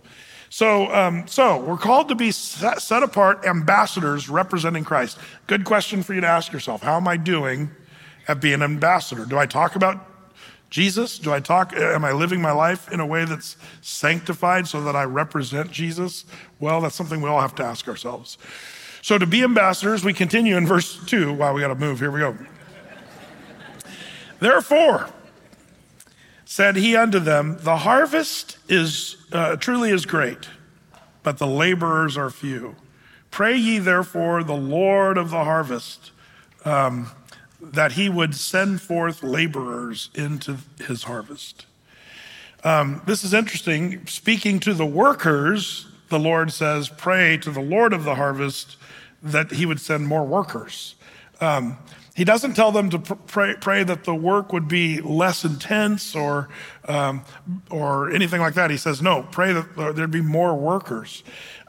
[0.48, 5.18] So, um, so we're called to be set, set apart ambassadors representing Christ.
[5.46, 6.83] Good question for you to ask yourself.
[6.83, 7.70] How am I doing
[8.28, 9.24] at being an ambassador?
[9.24, 10.12] Do I talk about
[10.72, 11.18] Jesus?
[11.18, 14.96] Do I talk, am I living my life in a way that's sanctified so that
[14.96, 16.24] I represent Jesus?
[16.61, 18.38] Well, that's something we all have to ask ourselves.
[19.02, 21.35] So to be ambassadors, we continue in verse 2.
[21.35, 21.98] Wow, we got to move.
[21.98, 22.38] Here we go.
[24.40, 25.11] Therefore,
[26.46, 30.48] said he unto them, The harvest is uh, truly is great,
[31.22, 32.76] but the laborers are few.
[33.30, 36.12] Pray ye therefore the Lord of the harvest.
[36.64, 37.11] Um,
[37.62, 41.66] that he would send forth laborers into his harvest.
[42.64, 44.07] Um, this is interesting.
[44.07, 48.77] Speaking to the workers, the Lord says, Pray to the Lord of the harvest
[49.22, 50.94] that he would send more workers.
[51.40, 51.79] Um,
[52.14, 56.51] he doesn't tell them to pray, pray, that the work would be less intense or,
[56.87, 57.25] um,
[57.70, 58.70] or anything like that.
[58.70, 61.22] He says, no, pray that there'd be more workers.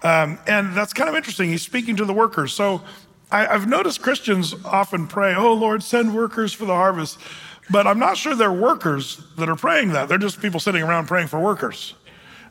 [0.04, 1.50] Um, and that's kind of interesting.
[1.50, 2.52] He's speaking to the workers.
[2.52, 2.82] So
[3.34, 7.18] I, have noticed Christians often pray, Oh Lord, send workers for the harvest.
[7.70, 10.08] But I'm not sure they're workers that are praying that.
[10.08, 11.96] They're just people sitting around praying for workers.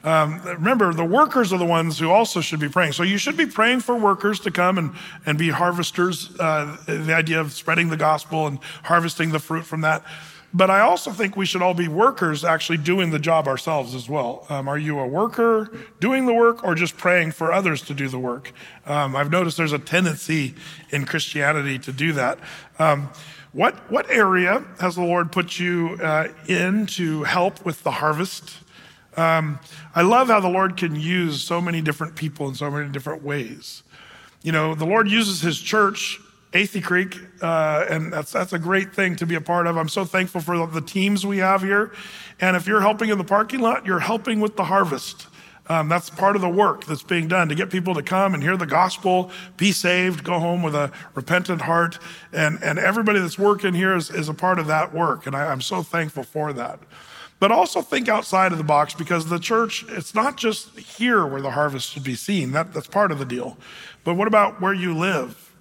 [0.04, 2.92] Um, remember, the workers are the ones who also should be praying.
[2.92, 4.92] So you should be praying for workers to come and,
[5.24, 9.82] and be harvesters, uh, the idea of spreading the gospel and harvesting the fruit from
[9.82, 10.04] that.
[10.54, 14.08] But I also think we should all be workers actually doing the job ourselves as
[14.08, 14.44] well.
[14.50, 18.08] Um, are you a worker doing the work or just praying for others to do
[18.08, 18.52] the work?
[18.84, 20.54] Um, I've noticed there's a tendency
[20.90, 22.38] in Christianity to do that.
[22.78, 23.10] Um,
[23.52, 28.58] what, what area has the Lord put you uh, in to help with the harvest?
[29.16, 29.58] Um,
[29.94, 33.22] I love how the Lord can use so many different people in so many different
[33.22, 33.82] ways.
[34.42, 36.20] You know, the Lord uses his church
[36.52, 39.76] Athey Creek, uh, and that's that's a great thing to be a part of.
[39.76, 41.92] I'm so thankful for the teams we have here,
[42.40, 45.28] and if you're helping in the parking lot, you're helping with the harvest.
[45.68, 48.42] Um, that's part of the work that's being done to get people to come and
[48.42, 51.98] hear the gospel, be saved, go home with a repentant heart.
[52.32, 55.26] And, and everybody that's working here is, is a part of that work.
[55.26, 56.80] And I, I'm so thankful for that.
[57.38, 61.40] But also think outside of the box because the church, it's not just here where
[61.40, 62.52] the harvest should be seen.
[62.52, 63.56] That, that's part of the deal.
[64.04, 65.51] But what about where you live?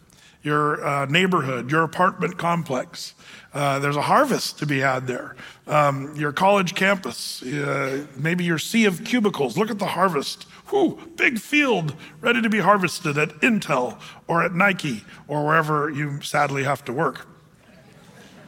[0.44, 3.14] Your uh, neighborhood, your apartment complex.
[3.54, 5.36] Uh, there's a harvest to be had there.
[5.68, 9.58] Um, your college campus, uh, maybe your sea of cubicles.
[9.58, 10.44] Look at the harvest.
[10.70, 16.22] Whew, big field ready to be harvested at Intel or at Nike or wherever you
[16.22, 17.28] sadly have to work.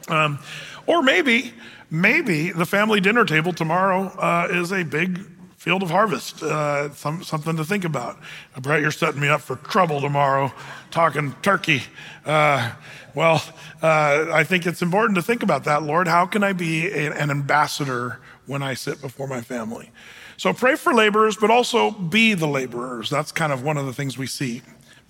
[0.08, 0.38] Um,
[0.86, 1.52] or maybe,
[1.90, 5.20] maybe the family dinner table tomorrow uh, is a big
[5.64, 8.18] field of harvest, uh, some, something to think about.
[8.60, 10.52] Brett, you're setting me up for trouble tomorrow
[10.90, 11.82] talking turkey.
[12.26, 12.70] Uh,
[13.14, 13.42] well,
[13.82, 16.06] uh, I think it's important to think about that, Lord.
[16.06, 19.90] How can I be a, an ambassador when I sit before my family?
[20.36, 23.08] So pray for laborers, but also be the laborers.
[23.08, 24.60] That's kind of one of the things we see.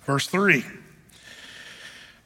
[0.05, 0.63] Verse 3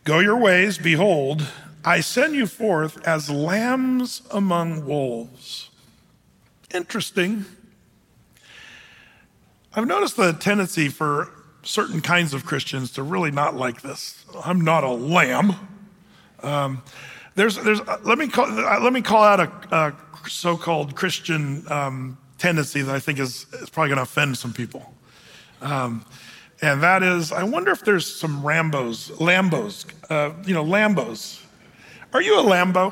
[0.04, 1.48] Go your ways, behold,
[1.84, 5.72] I send you forth as lambs among wolves.
[6.72, 7.46] Interesting.
[9.76, 11.30] I've noticed the tendency for
[11.62, 14.26] certain kinds of Christians to really not like this.
[14.44, 15.54] I'm not a lamb.
[16.42, 16.82] Um,
[17.36, 19.96] there's, there's, uh, let, me call, uh, let me call out a, a
[20.28, 24.54] so called Christian um, tendency that I think is, is probably going to offend some
[24.54, 24.92] people.
[25.62, 26.04] Um,
[26.62, 31.44] and that is, I wonder if there's some Rambos, Lambos, uh, you know, Lambos.
[32.12, 32.92] Are you a Lambo?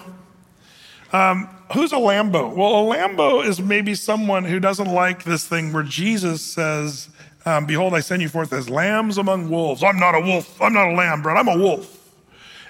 [1.11, 2.53] Um, who's a Lambo?
[2.53, 7.09] Well, a Lambo is maybe someone who doesn't like this thing where Jesus says,
[7.45, 9.83] um, Behold, I send you forth as lambs among wolves.
[9.83, 10.61] I'm not a wolf.
[10.61, 11.35] I'm not a lamb, bro.
[11.35, 11.93] I'm a wolf.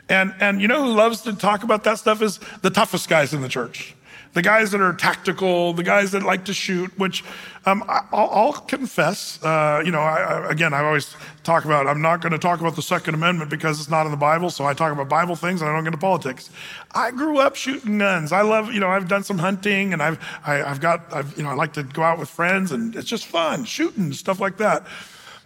[0.09, 3.33] And, and you know who loves to talk about that stuff is the toughest guys
[3.33, 3.95] in the church
[4.37, 7.23] the guys that are tactical, the guys that like to shoot, which
[7.65, 12.21] um, I'll, I'll, confess, uh, you know, I, again, I always talk about, I'm not
[12.21, 14.75] going to talk about the Second Amendment because it's not in the Bible, so I
[14.75, 16.51] talk about Bible things and I don't get into politics.
[16.93, 18.31] I grew up shooting guns.
[18.31, 21.41] I love, you know, I've done some hunting and I've, i have got, I've, you
[21.41, 24.57] know, I like to go out with friends and it's just fun, shooting, stuff like
[24.57, 24.85] that.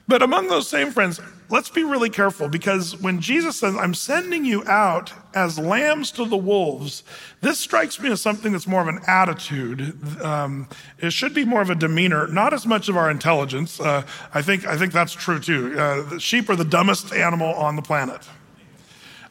[0.06, 4.46] But among those same friends, let's be really careful because when Jesus says, I'm sending
[4.46, 7.04] you out as lambs to the wolves,
[7.42, 10.22] this strikes me as something that's more of an attitude.
[10.22, 10.68] Um,
[11.00, 13.80] it should be more of a demeanor, not as much of our intelligence.
[13.80, 15.78] Uh, I, think, I think that's true too.
[15.78, 18.28] Uh, sheep are the dumbest animal on the planet.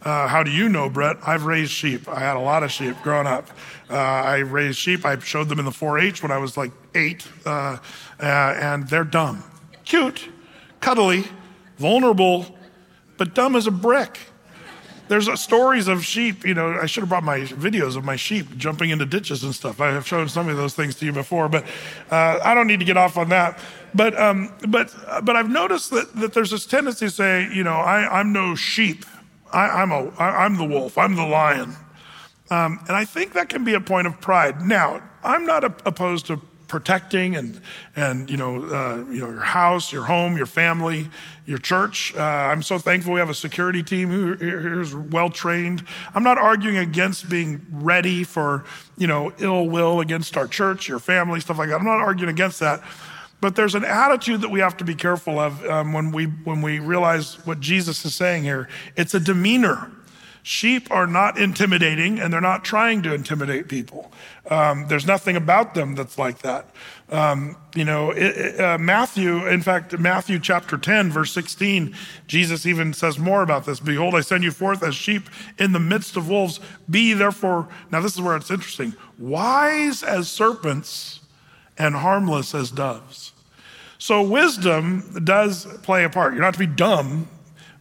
[0.02, 1.16] Uh, how do you know, Brett?
[1.26, 2.08] I've raised sheep.
[2.08, 3.50] I had a lot of sheep growing up.
[3.90, 5.04] Uh, I raised sheep.
[5.04, 7.76] I showed them in the 4 H when I was like eight, uh,
[8.18, 9.44] uh, and they're dumb.
[9.84, 10.28] Cute,
[10.80, 11.24] cuddly,
[11.80, 12.46] vulnerable,
[13.16, 14.18] but dumb as a brick.
[15.08, 18.56] There's stories of sheep, you know, I should have brought my videos of my sheep
[18.56, 19.80] jumping into ditches and stuff.
[19.80, 21.64] I have shown some of those things to you before, but
[22.12, 23.58] uh, I don't need to get off on that.
[23.92, 27.74] But, um, but, but I've noticed that, that there's this tendency to say, you know,
[27.74, 29.04] I, I'm no sheep.
[29.52, 30.96] I, I'm, a, I, I'm the wolf.
[30.96, 31.74] I'm the lion.
[32.50, 34.60] Um, and I think that can be a point of pride.
[34.60, 37.60] Now, I'm not a, opposed to protecting and,
[37.96, 41.10] and you, know, uh, you know, your house, your home, your family,
[41.44, 42.14] your church.
[42.16, 44.34] Uh, I'm so thankful we have a security team who
[44.80, 45.84] is well trained.
[46.14, 48.64] I'm not arguing against being ready for,
[48.96, 51.80] you know, ill will against our church, your family, stuff like that.
[51.80, 52.82] I'm not arguing against that.
[53.40, 56.62] But there's an attitude that we have to be careful of um, when, we, when
[56.62, 58.68] we realize what Jesus is saying here.
[58.96, 59.90] It's a demeanor.
[60.42, 64.10] Sheep are not intimidating and they're not trying to intimidate people.
[64.48, 66.66] Um, there's nothing about them that's like that.
[67.10, 71.94] Um, you know, it, it, uh, Matthew, in fact, Matthew chapter 10, verse 16,
[72.26, 73.80] Jesus even says more about this.
[73.80, 76.60] Behold, I send you forth as sheep in the midst of wolves.
[76.88, 81.20] Be therefore, now this is where it's interesting, wise as serpents
[81.76, 83.32] and harmless as doves.
[83.98, 86.32] So wisdom does play a part.
[86.32, 87.28] You're not to be dumb,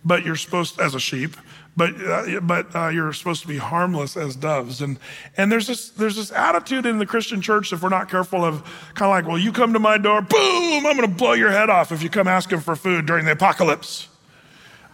[0.03, 1.37] but you're supposed, as a sheep,
[1.79, 4.81] but, uh, but uh, you're supposed to be harmless as doves.
[4.81, 4.99] And,
[5.37, 8.61] and there's, this, there's this attitude in the Christian church, if we're not careful, of
[8.93, 11.51] kind of like, well, you come to my door, boom, I'm going to blow your
[11.51, 14.09] head off if you come asking for food during the apocalypse.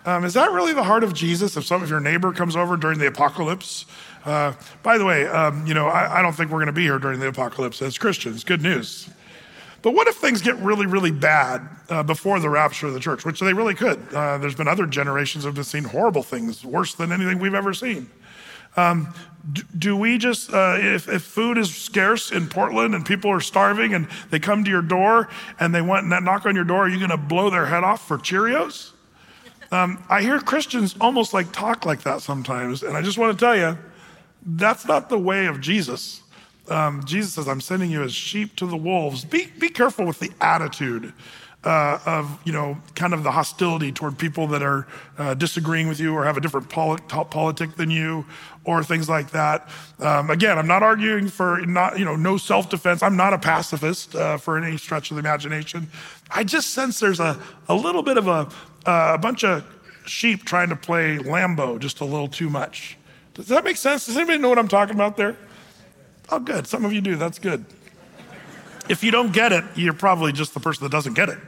[0.06, 1.58] Um, is that really the heart of Jesus?
[1.58, 3.86] If some of your neighbor comes over during the apocalypse,
[4.24, 6.84] uh, by the way, um, you know, I, I don't think we're going to be
[6.84, 8.44] here during the apocalypse as Christians.
[8.44, 9.10] Good news.
[9.86, 13.24] But what if things get really, really bad uh, before the rapture of the church,
[13.24, 14.00] which they really could?
[14.12, 17.72] Uh, there's been other generations that have seen horrible things, worse than anything we've ever
[17.72, 18.10] seen.
[18.78, 19.14] Um,
[19.54, 23.40] do, do, we just, uh, if, if, food is scarce in Portland and people are
[23.40, 26.86] starving and they come to your door and they want and knock on your door,
[26.86, 28.90] are you going to blow their head off for Cheerios?
[29.72, 32.82] Um, I hear Christians almost like talk like that sometimes.
[32.82, 33.78] And I just want to tell you,
[34.44, 36.22] that's not the way of Jesus.
[36.68, 39.24] Um, Jesus says, I'm sending you as sheep to the wolves.
[39.24, 41.14] Be, be careful with the attitude
[41.64, 46.00] uh, of, you know, kind of the hostility toward people that are uh, disagreeing with
[46.00, 48.26] you or have a different polit- politic than you
[48.66, 49.68] or things like that.
[50.00, 53.02] Um, again, I'm not arguing for not, you know, no self-defense.
[53.02, 55.88] I'm not a pacifist uh, for any stretch of the imagination.
[56.30, 58.50] I just sense there's a, a little bit of a,
[58.86, 59.64] a bunch of
[60.06, 62.98] sheep trying to play Lambo just a little too much.
[63.34, 64.06] Does that make sense?
[64.06, 65.36] Does anybody know what I'm talking about there?
[66.30, 66.68] Oh, good.
[66.68, 67.16] Some of you do.
[67.16, 67.66] That's good.
[68.90, 71.40] If you don't get it, you're probably just the person that doesn't get it.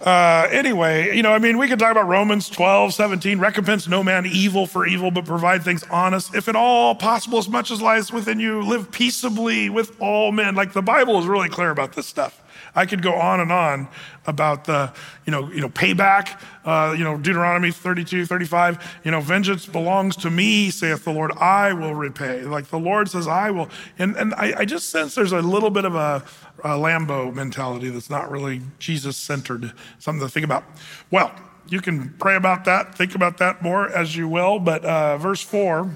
[0.00, 4.02] Uh, anyway, you know, I mean, we could talk about Romans 12, 17, recompense no
[4.02, 6.34] man evil for evil, but provide things honest.
[6.34, 10.56] If at all possible, as much as lies within you, live peaceably with all men.
[10.56, 12.41] Like the Bible is really clear about this stuff.
[12.74, 13.88] I could go on and on
[14.26, 14.92] about the,
[15.26, 20.16] you know, you know, payback, uh, you know, Deuteronomy 32, 35, you know, vengeance belongs
[20.16, 22.42] to me, saith the Lord, I will repay.
[22.42, 23.68] Like the Lord says, I will.
[23.98, 26.24] And, and I, I just sense there's a little bit of a,
[26.64, 30.64] a Rambo mentality that's not really Jesus centered, something to think about.
[31.10, 31.32] Well,
[31.68, 35.42] you can pray about that, think about that more as you will, but uh, verse
[35.42, 35.90] 4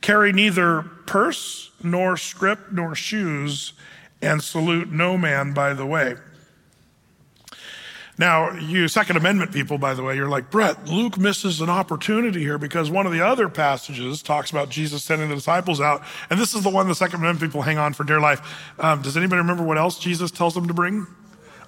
[0.00, 3.74] carry neither purse nor scrip nor shoes
[4.22, 6.16] and salute no man by the way.
[8.20, 12.40] Now, you Second Amendment people, by the way, you're like, Brett, Luke misses an opportunity
[12.40, 16.02] here because one of the other passages talks about Jesus sending the disciples out.
[16.28, 18.74] And this is the one the Second Amendment people hang on for dear life.
[18.78, 21.06] Um, does anybody remember what else Jesus tells them to bring?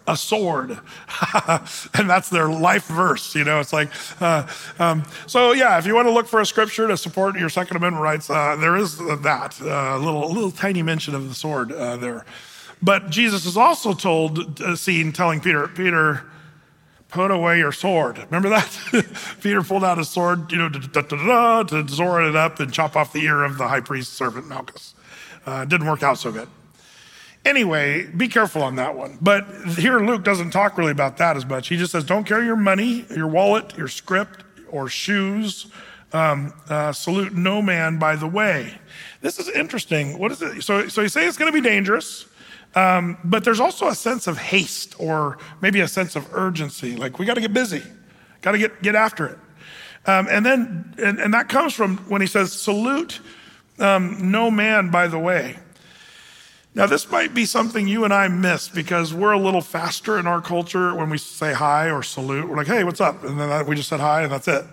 [0.07, 0.71] A sword.
[1.95, 3.35] and that's their life verse.
[3.35, 4.47] You know, it's like, uh,
[4.79, 7.77] um, so yeah, if you want to look for a scripture to support your Second
[7.77, 11.97] Amendment rights, uh, there is that uh, little, little tiny mention of the sword uh,
[11.97, 12.25] there.
[12.83, 16.25] But Jesus is also told, uh, seen telling Peter, Peter,
[17.09, 18.19] put away your sword.
[18.19, 18.79] Remember that?
[19.41, 23.13] Peter pulled out his sword, you know, to, to zor it up and chop off
[23.13, 24.95] the ear of the high priest's servant Malchus.
[25.47, 26.49] Uh, didn't work out so good.
[27.45, 29.19] Anyway, be careful on that one.
[29.21, 31.69] But here Luke doesn't talk really about that as much.
[31.69, 35.67] He just says, don't carry your money, your wallet, your script, or shoes.
[36.13, 38.75] Um, uh, salute no man by the way.
[39.23, 40.19] This is interesting.
[40.19, 40.63] What is it?
[40.63, 42.27] So, so you say it's going to be dangerous,
[42.75, 46.97] um, but there's also a sense of haste or maybe a sense of urgency.
[46.97, 47.83] Like we got to get busy,
[48.43, 49.39] got to get get after it.
[50.05, 53.21] Um, and then, and, and, that comes from when he says, salute
[53.79, 55.57] um, no man by the way.
[56.75, 60.27] Now, this might be something you and I miss because we're a little faster in
[60.27, 62.49] our culture when we say hi or salute.
[62.49, 63.25] We're like, hey, what's up?
[63.25, 64.65] And then we just said hi and that's it.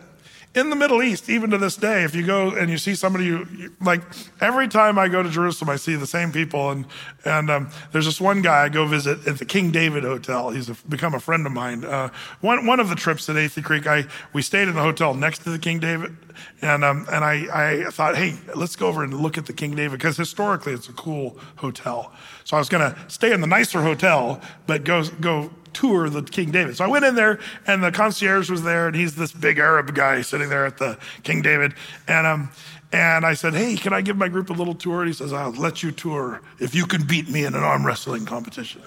[0.56, 3.26] In the Middle East, even to this day, if you go and you see somebody,
[3.26, 4.02] you, you like
[4.42, 6.72] every time I go to Jerusalem, I see the same people.
[6.72, 6.88] And
[7.24, 10.50] and um, there's this one guy I go visit at the King David Hotel.
[10.50, 11.86] He's a, become a friend of mine.
[11.86, 12.10] Uh,
[12.42, 15.44] one one of the trips at Athey Creek, I we stayed in the hotel next
[15.44, 16.18] to the King David,
[16.64, 19.76] and um, and I I thought, hey, let's go over and look at the King
[19.76, 22.12] David because historically it's a cool hotel.
[22.44, 26.22] So I was going to stay in the nicer hotel, but go go tour the
[26.24, 26.78] King David.
[26.78, 29.94] So I went in there, and the concierge was there, and he's this big Arab
[29.96, 31.74] guy sitting there at the King David,
[32.08, 32.50] and um,
[32.92, 35.34] and I said, "Hey, can I give my group a little tour?" And he says,
[35.34, 38.82] "I'll let you tour if you can beat me in an arm wrestling competition."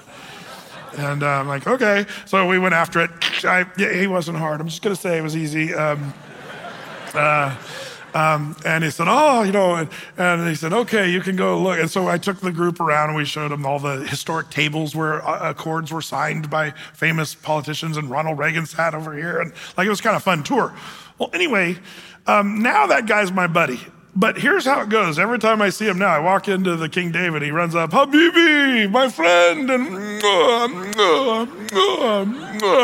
[0.97, 3.11] And uh, I'm like, "Okay." So we went after it.
[3.45, 4.61] I, yeah, he wasn't hard.
[4.61, 5.73] I'm just gonna say it was easy.
[5.75, 6.13] Um,
[7.15, 7.55] uh,
[8.15, 11.61] um, and he said, Oh, you know, and, and, he said, Okay, you can go
[11.61, 11.79] look.
[11.79, 14.95] And so I took the group around and we showed them all the historic tables
[14.95, 19.41] where uh, accords were signed by famous politicians, and Ronald Reagan sat over here.
[19.41, 20.75] And like it was kind of fun tour.
[21.19, 21.79] Well, anyway,
[22.27, 23.81] um, now that guy's my buddy.
[24.15, 25.19] But here's how it goes.
[25.19, 27.41] Every time I see him now, I walk into the King David.
[27.41, 30.23] He runs up, Habibi, my friend, and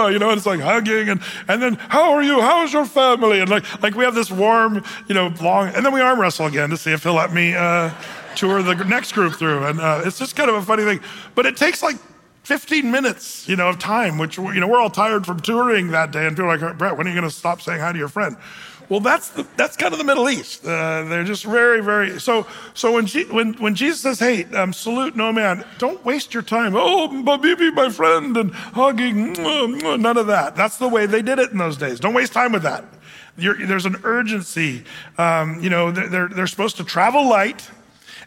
[0.09, 2.41] you know, and it's like hugging, and and then how are you?
[2.41, 3.41] How is your family?
[3.41, 6.47] And like like we have this warm, you know, long, and then we arm wrestle
[6.47, 7.91] again to see if he'll let me uh,
[8.35, 9.65] tour the next group through.
[9.67, 11.01] And uh, it's just kind of a funny thing,
[11.35, 11.97] but it takes like
[12.45, 16.13] 15 minutes, you know, of time, which, you know, we're all tired from touring that
[16.13, 16.27] day.
[16.27, 18.09] And people are like, Brett, when are you going to stop saying hi to your
[18.09, 18.39] friend?
[18.89, 20.65] Well, that's the, that's kind of the Middle East.
[20.65, 22.19] Uh, they're just very, very.
[22.19, 26.33] So, so when, G, when, when Jesus says, "Hey, um, salute no man," don't waste
[26.33, 26.75] your time.
[26.75, 29.35] Oh, Habibi, my friend, and hugging.
[29.35, 30.57] None of that.
[30.57, 32.01] That's the way they did it in those days.
[32.01, 32.85] Don't waste time with that.
[33.37, 34.85] You're, there's an urgency.
[35.17, 37.71] Um, you know, they're, they're supposed to travel light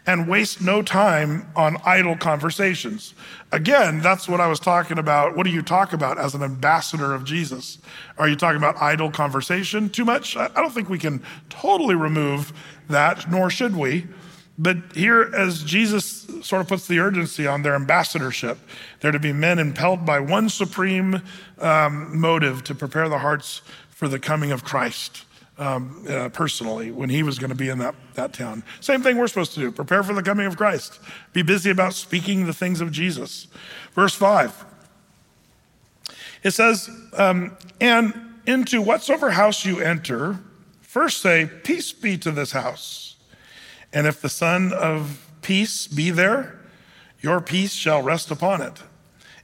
[0.06, 3.14] and waste no time on idle conversations.
[3.52, 5.36] Again, that's what I was talking about.
[5.36, 7.78] What do you talk about as an ambassador of Jesus?
[8.18, 10.36] Are you talking about idle conversation too much?
[10.36, 12.52] I don't think we can totally remove
[12.88, 14.06] that, nor should we.
[14.58, 18.58] But here, as Jesus sort of puts the urgency on their ambassadorship,
[19.00, 21.22] they're to be men impelled by one supreme
[21.58, 25.24] um, motive to prepare the hearts for the coming of Christ
[25.58, 28.62] um, uh, personally when he was going to be in that, that town.
[28.80, 31.00] Same thing we're supposed to do prepare for the coming of Christ,
[31.32, 33.48] be busy about speaking the things of Jesus.
[33.94, 34.66] Verse 5
[36.42, 40.40] it says, um, And into whatsoever house you enter,
[40.80, 43.16] first say, Peace be to this house.
[43.92, 46.60] And if the Son of Peace be there,
[47.20, 48.82] your peace shall rest upon it.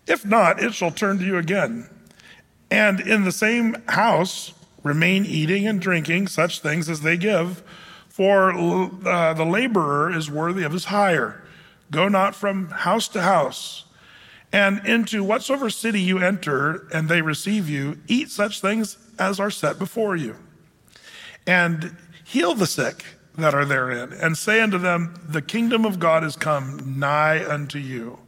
[0.06, 1.88] If not, it shall turn to you again.
[2.70, 4.52] And in the same house,
[4.82, 7.62] remain eating and drinking such things as they give,
[8.08, 11.42] for uh, the laborer is worthy of his hire.
[11.90, 13.84] Go not from house to house.
[14.52, 19.50] And into whatsoever city you enter, and they receive you, eat such things as are
[19.50, 20.36] set before you.
[21.46, 23.04] And heal the sick
[23.36, 27.78] that are therein, and say unto them, The kingdom of God is come nigh unto
[27.78, 28.18] you.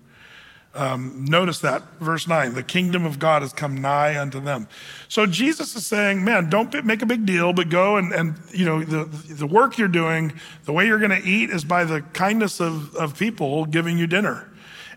[0.73, 4.69] Um, notice that, verse 9, the kingdom of God has come nigh unto them.
[5.09, 8.65] So Jesus is saying, man, don't make a big deal, but go and, and you
[8.65, 9.05] know, the,
[9.35, 10.33] the work you're doing,
[10.67, 14.07] the way you're going to eat is by the kindness of, of people giving you
[14.07, 14.49] dinner.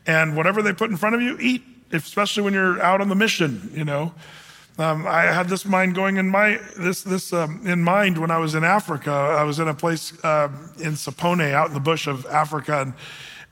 [0.05, 3.15] And whatever they put in front of you, eat, especially when you're out on the
[3.15, 4.13] mission, you know.
[4.77, 8.39] Um, I had this mind going in my this this um, in mind when I
[8.39, 9.11] was in Africa.
[9.11, 10.49] I was in a place uh,
[10.79, 12.93] in Sapone, out in the bush of Africa, and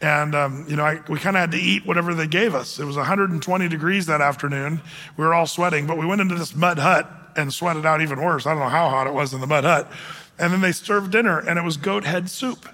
[0.02, 2.80] and, um, you know, I, we kind of had to eat whatever they gave us.
[2.80, 4.82] It was 120 degrees that afternoon.
[5.16, 8.20] We were all sweating, but we went into this mud hut and sweated out even
[8.20, 8.46] worse.
[8.46, 9.92] I don't know how hot it was in the mud hut.
[10.40, 12.68] And then they served dinner, and it was goat head soup.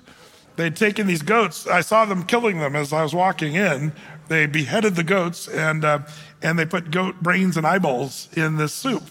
[0.56, 1.68] They'd taken these goats.
[1.68, 3.92] I saw them killing them as I was walking in.
[4.30, 6.00] They beheaded the goats, and, uh,
[6.42, 9.04] and they put goat brains and eyeballs in this soup.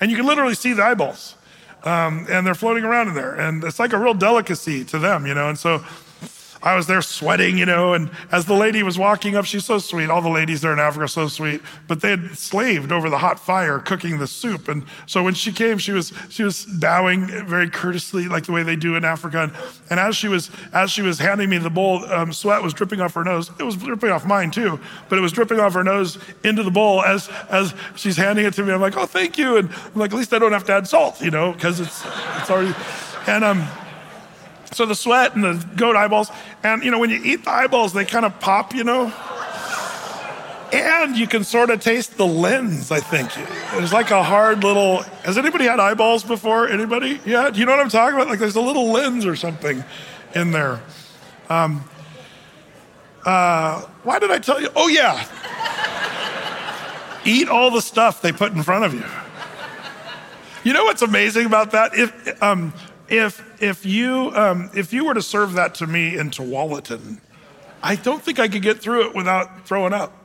[0.00, 1.36] And you can literally see the eyeballs.
[1.84, 3.34] Um, and they're floating around in there.
[3.34, 5.48] And it's like a real delicacy to them, you know.
[5.48, 5.84] And so
[6.62, 9.78] I was there sweating, you know, and as the lady was walking up, she's so
[9.78, 10.10] sweet.
[10.10, 13.18] All the ladies there in Africa are so sweet, but they had slaved over the
[13.18, 14.68] hot fire cooking the soup.
[14.68, 18.62] And so when she came, she was, she was bowing very courteously, like the way
[18.62, 19.44] they do in Africa.
[19.44, 19.52] And,
[19.88, 23.00] and as she was, as she was handing me the bowl, um, sweat was dripping
[23.00, 23.50] off her nose.
[23.58, 26.70] It was dripping off mine too, but it was dripping off her nose into the
[26.70, 28.72] bowl as, as she's handing it to me.
[28.74, 29.56] I'm like, oh, thank you.
[29.56, 32.04] And I'm like, at least I don't have to add salt, you know, because it's,
[32.36, 32.74] it's already,
[33.26, 33.66] and, um,
[34.72, 36.30] so the sweat and the goat eyeballs.
[36.62, 39.12] And, you know, when you eat the eyeballs, they kind of pop, you know?
[40.72, 43.30] And you can sort of taste the lens, I think.
[43.72, 45.02] There's like a hard little.
[45.24, 46.68] Has anybody had eyeballs before?
[46.68, 47.20] Anybody?
[47.26, 47.50] Yeah?
[47.50, 48.28] Do you know what I'm talking about?
[48.28, 49.82] Like there's a little lens or something
[50.34, 50.80] in there.
[51.48, 51.82] Um,
[53.26, 54.68] uh, why did I tell you?
[54.76, 55.26] Oh, yeah.
[57.24, 59.04] Eat all the stuff they put in front of you.
[60.62, 61.94] You know what's amazing about that?
[61.94, 62.72] If, um,
[63.10, 67.20] if, if, you, um, if you were to serve that to me in Tualatin,
[67.82, 70.16] I don't think I could get through it without throwing up.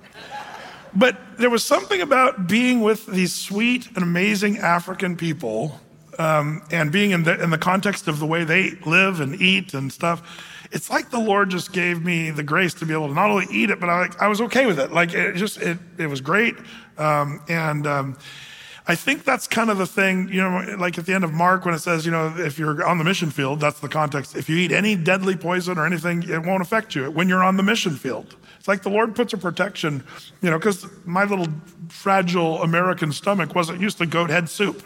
[0.94, 5.82] But there was something about being with these sweet and amazing African people
[6.18, 9.74] um, and being in the, in the context of the way they live and eat
[9.74, 10.68] and stuff.
[10.72, 13.48] It's like the Lord just gave me the grace to be able to not only
[13.52, 14.94] eat it, but I, I was okay with it.
[14.94, 16.56] Like it just, it, it was great.
[16.98, 18.18] Um, and, um,
[18.88, 21.66] I think that's kind of the thing, you know, like at the end of Mark
[21.66, 24.36] when it says, you know, if you're on the mission field, that's the context.
[24.36, 27.58] If you eat any deadly poison or anything, it won't affect you when you're on
[27.58, 28.36] the mission field.
[28.60, 30.04] It's like the Lord puts a protection,
[30.42, 31.48] you know, because my little
[31.90, 34.86] fragile American stomach wasn't used to goat head soup.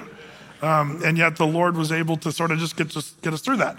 [0.62, 3.42] Um, and yet the Lord was able to sort of just get, just get us
[3.42, 3.78] through that.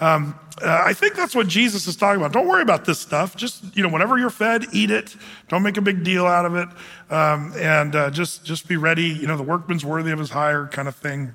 [0.00, 2.32] Um, uh, I think that's what Jesus is talking about.
[2.32, 3.36] Don't worry about this stuff.
[3.36, 5.16] Just, you know, whenever you're fed, eat it.
[5.48, 6.68] Don't make a big deal out of it.
[7.10, 9.06] Um, and uh, just, just be ready.
[9.06, 11.34] You know, the workman's worthy of his hire kind of thing.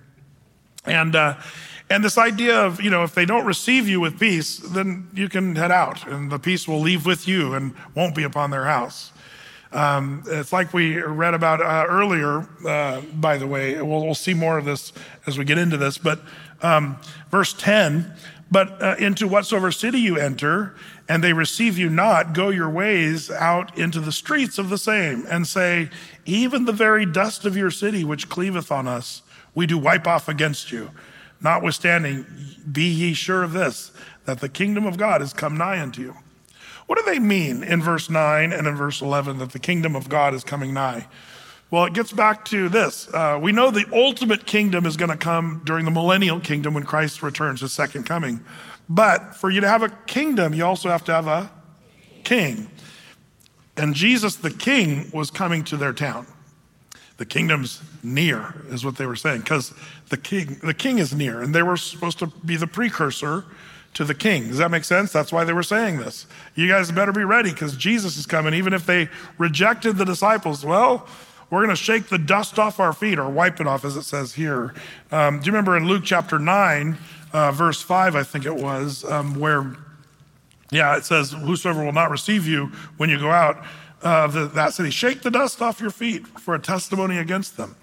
[0.85, 1.37] And, uh,
[1.89, 5.29] and this idea of, you know, if they don't receive you with peace, then you
[5.29, 8.65] can head out and the peace will leave with you and won't be upon their
[8.65, 9.11] house.
[9.71, 13.81] Um, it's like we read about uh, earlier, uh, by the way.
[13.81, 14.93] We'll, we'll, see more of this
[15.27, 15.97] as we get into this.
[15.97, 16.21] But
[16.61, 16.97] um,
[17.29, 18.13] verse 10
[18.51, 20.75] but uh, into whatsoever city you enter,
[21.09, 25.25] and they receive you not, go your ways out into the streets of the same,
[25.29, 25.89] and say,
[26.25, 29.23] Even the very dust of your city, which cleaveth on us,
[29.53, 30.91] we do wipe off against you.
[31.41, 32.25] Notwithstanding,
[32.71, 33.91] be ye sure of this,
[34.25, 36.15] that the kingdom of God is come nigh unto you.
[36.87, 40.07] What do they mean in verse 9 and in verse 11 that the kingdom of
[40.07, 41.07] God is coming nigh?
[41.71, 43.07] Well, it gets back to this.
[43.13, 46.83] Uh, we know the ultimate kingdom is going to come during the millennial kingdom when
[46.83, 48.39] Christ returns, his second coming.
[48.87, 51.51] But for you to have a kingdom, you also have to have a
[52.23, 52.69] king.
[53.77, 56.27] And Jesus, the king, was coming to their town.
[57.17, 59.73] The kingdom's near, is what they were saying, because
[60.09, 63.45] the king, the king is near, and they were supposed to be the precursor
[63.95, 64.49] to the king.
[64.49, 65.11] Does that make sense?
[65.11, 66.27] That's why they were saying this.
[66.53, 68.53] You guys better be ready because Jesus is coming.
[68.53, 71.07] Even if they rejected the disciples, well,
[71.49, 74.03] we're going to shake the dust off our feet or wipe it off, as it
[74.03, 74.73] says here.
[75.11, 76.97] Um, do you remember in Luke chapter 9,
[77.33, 79.75] uh, verse 5, I think it was, um, where,
[80.71, 82.67] yeah, it says, Whosoever will not receive you
[82.97, 83.63] when you go out
[84.01, 87.75] of the, that city, shake the dust off your feet for a testimony against them.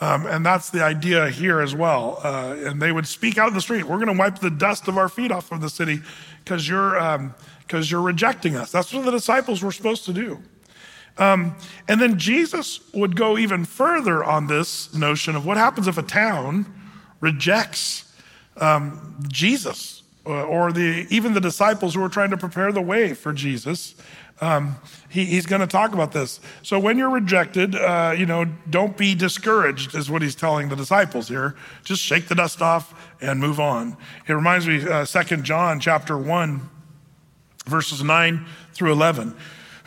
[0.00, 2.20] Um, and that's the idea here as well.
[2.22, 3.84] Uh, and they would speak out in the street.
[3.84, 6.00] We're going to wipe the dust of our feet off of the city
[6.44, 7.34] because you're um,
[7.70, 8.70] you're rejecting us.
[8.70, 10.40] That's what the disciples were supposed to do.
[11.18, 11.56] Um,
[11.88, 16.02] and then Jesus would go even further on this notion of what happens if a
[16.02, 16.72] town
[17.20, 18.12] rejects
[18.56, 23.14] um, Jesus or, uh, the even the disciples who are trying to prepare the way
[23.14, 23.94] for Jesus.
[24.40, 24.76] Um,
[25.08, 26.38] he, he's going to talk about this.
[26.62, 30.76] So when you're rejected, uh, you know, don't be discouraged, is what he's telling the
[30.76, 31.56] disciples here.
[31.82, 33.96] Just shake the dust off and move on.
[34.28, 36.60] It reminds me, uh, 2 John chapter 1,
[37.66, 39.34] verses 9 through 11.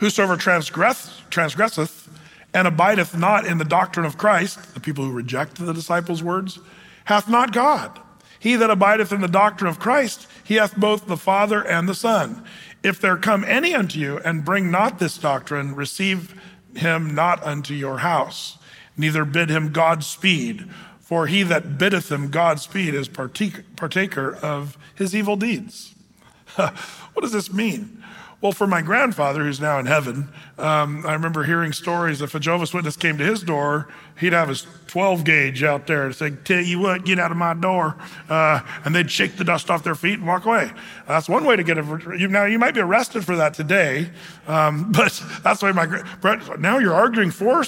[0.02, 2.08] Whosoever transgress, transgresseth
[2.52, 6.58] and abideth not in the doctrine of Christ, the people who reject the disciples' words,
[7.04, 8.00] hath not God.
[8.40, 11.94] He that abideth in the doctrine of Christ, he hath both the Father and the
[11.94, 12.42] Son.
[12.82, 16.34] If there come any unto you and bring not this doctrine, receive
[16.74, 18.58] him not unto your house,
[18.96, 25.36] neither bid him Godspeed, for he that biddeth him Godspeed is partaker of his evil
[25.36, 25.94] deeds.
[26.56, 28.01] what does this mean?
[28.42, 30.28] Well, for my grandfather, who's now in heaven,
[30.58, 32.20] um, I remember hearing stories.
[32.20, 33.86] If a Jehovah's Witness came to his door,
[34.18, 37.36] he'd have his 12 gauge out there and say, Tell you what, get out of
[37.36, 37.96] my door.
[38.28, 40.72] Uh, and they'd shake the dust off their feet and walk away.
[41.06, 41.84] That's one way to get it.
[42.32, 44.10] Now, you might be arrested for that today,
[44.48, 45.86] um, but that's way my.
[46.20, 47.62] Brett, now you're arguing for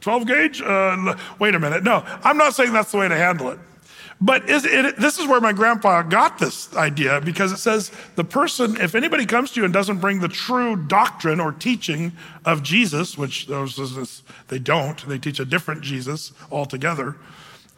[0.00, 0.60] 12 gauge?
[0.60, 1.84] Uh, wait a minute.
[1.84, 3.60] No, I'm not saying that's the way to handle it.
[4.22, 8.76] But it, this is where my grandpa got this idea because it says the person,
[8.78, 12.12] if anybody comes to you and doesn't bring the true doctrine or teaching
[12.44, 17.16] of Jesus, which those they don't, they teach a different Jesus altogether,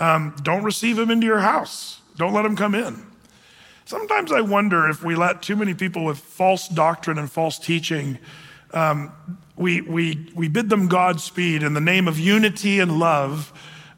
[0.00, 2.00] um, don't receive him into your house.
[2.16, 3.06] Don't let him come in.
[3.84, 8.18] Sometimes I wonder if we let too many people with false doctrine and false teaching,
[8.72, 9.12] um,
[9.56, 13.52] we, we, we bid them Godspeed in the name of unity and love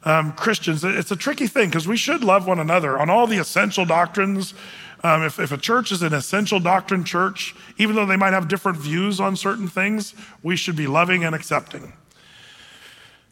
[0.04, 3.38] um, Christians, it's a tricky thing because we should love one another on all the
[3.38, 4.54] essential doctrines.
[5.02, 8.48] Um, if, if a church is an essential doctrine church, even though they might have
[8.48, 11.92] different views on certain things, we should be loving and accepting.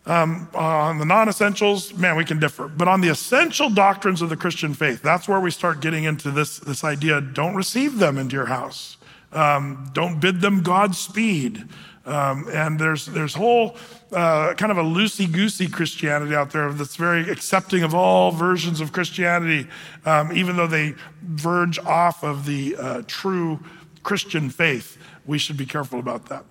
[0.04, 2.66] Um, on the non essentials, man, we can differ.
[2.68, 6.30] But on the essential doctrines of the Christian faith, that's where we start getting into
[6.30, 8.96] this, this idea don't receive them into your house,
[9.32, 11.68] um, don't bid them Godspeed.
[12.04, 13.76] Um, and there's, there's whole
[14.12, 18.80] uh, kind of a loosey goosey Christianity out there that's very accepting of all versions
[18.80, 19.68] of Christianity,
[20.04, 23.60] um, even though they verge off of the uh, true
[24.02, 24.98] Christian faith.
[25.26, 26.44] We should be careful about that.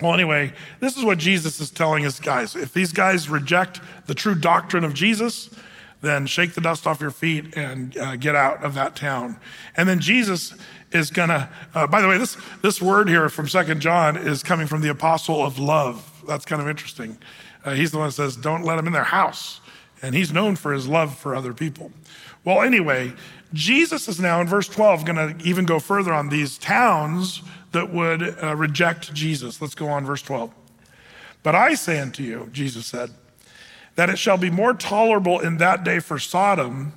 [0.00, 2.54] Well, anyway, this is what Jesus is telling his guys.
[2.54, 5.50] If these guys reject the true doctrine of Jesus,
[6.00, 9.40] then shake the dust off your feet and uh, get out of that town.
[9.76, 10.54] And then Jesus
[10.92, 14.66] is gonna, uh, by the way, this, this word here from Second John is coming
[14.66, 16.22] from the apostle of love.
[16.26, 17.18] That's kind of interesting.
[17.64, 19.60] Uh, he's the one that says, don't let them in their house.
[20.00, 21.92] And he's known for his love for other people.
[22.44, 23.12] Well, anyway,
[23.52, 27.92] Jesus is now in verse 12 going to even go further on these towns that
[27.92, 29.60] would uh, reject Jesus.
[29.60, 30.52] Let's go on, verse 12.
[31.42, 33.10] But I say unto you, Jesus said,
[33.96, 36.92] that it shall be more tolerable in that day for Sodom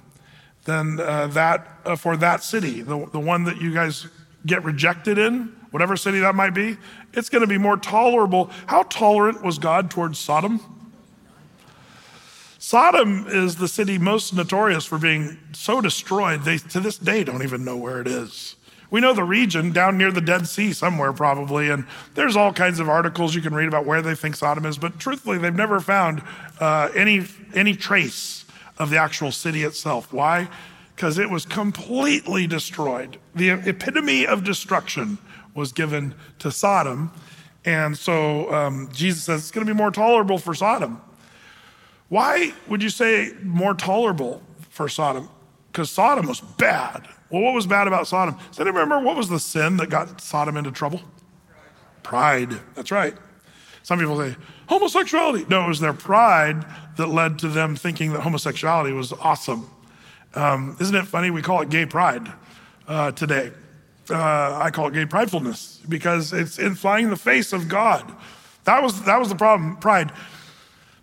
[0.65, 4.07] than uh, that uh, for that city, the, the one that you guys
[4.45, 6.77] get rejected in, whatever city that might be.
[7.13, 8.49] It's going to be more tolerable.
[8.67, 10.59] How tolerant was God towards Sodom?
[12.57, 17.43] Sodom is the city most notorious for being so destroyed, they to this day don't
[17.43, 18.55] even know where it is.
[18.91, 22.79] We know the region down near the Dead Sea somewhere, probably, and there's all kinds
[22.79, 25.79] of articles you can read about where they think Sodom is, but truthfully, they've never
[25.79, 26.21] found
[26.59, 27.25] uh, any,
[27.55, 28.45] any trace
[28.77, 30.11] of the actual city itself.
[30.11, 30.49] Why?
[31.02, 33.18] Because it was completely destroyed.
[33.34, 35.18] The epitome of destruction
[35.56, 37.12] was given to Sodom.
[37.66, 41.02] And so um, Jesus says it's going to be more tolerable for Sodom.
[42.10, 45.28] Why would you say more tolerable for Sodom?
[45.72, 47.08] Because Sodom was bad.
[47.32, 48.38] Well, what was bad about Sodom?
[48.52, 51.02] Does anyone remember what was the sin that got Sodom into trouble?
[52.04, 52.60] Pride.
[52.76, 53.16] That's right.
[53.82, 54.36] Some people say
[54.68, 55.47] homosexuality.
[55.49, 56.64] No, it was their pride
[56.97, 59.68] that led to them thinking that homosexuality was awesome.
[60.34, 61.29] Um, isn't it funny?
[61.29, 62.32] We call it gay pride
[62.88, 63.51] uh, today.
[64.09, 68.11] Uh, I call it gay pridefulness because it's in flying the face of God.
[68.63, 70.11] That was, that was the problem, pride.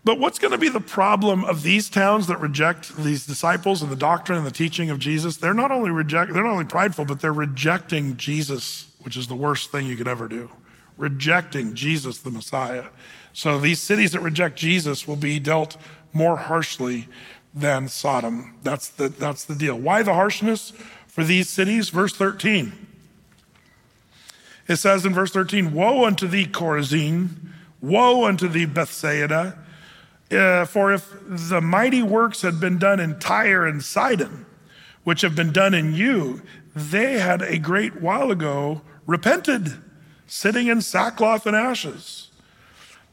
[0.05, 3.91] But what's going to be the problem of these towns that reject these disciples and
[3.91, 5.37] the doctrine and the teaching of Jesus?
[5.37, 9.35] They're not only reject, they're not only prideful, but they're rejecting Jesus, which is the
[9.35, 10.51] worst thing you could ever do.
[10.97, 12.87] Rejecting Jesus, the Messiah.
[13.33, 15.77] So these cities that reject Jesus will be dealt
[16.13, 17.09] more harshly
[17.61, 18.55] than Sodom.
[18.63, 19.77] That's the, that's the deal.
[19.77, 20.73] Why the harshness
[21.07, 21.89] for these cities?
[21.91, 22.73] Verse 13.
[24.69, 27.31] It says in verse 13, Woe unto thee, Chorazin!
[27.81, 29.59] Woe unto thee, Bethsaida!
[30.31, 34.45] Uh, for if the mighty works had been done in Tyre and Sidon,
[35.05, 36.43] which have been done in you,
[36.77, 39.79] they had a great while ago repented,
[40.27, 42.31] sitting in sackcloth and ashes.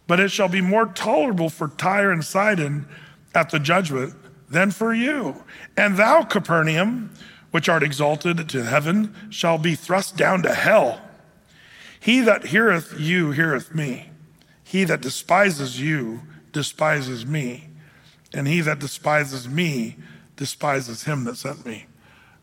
[0.08, 2.86] But it shall be more tolerable for Tyre and Sidon
[3.34, 4.14] at the judgment
[4.50, 5.44] than for you.
[5.76, 7.12] And thou, Capernaum,
[7.52, 11.02] which art exalted to heaven, shall be thrust down to hell.
[12.00, 14.12] He that heareth you heareth me.
[14.64, 16.22] He that despises you
[16.52, 17.70] despises me.
[18.34, 19.96] And he that despises me
[20.36, 21.86] despises him that sent me.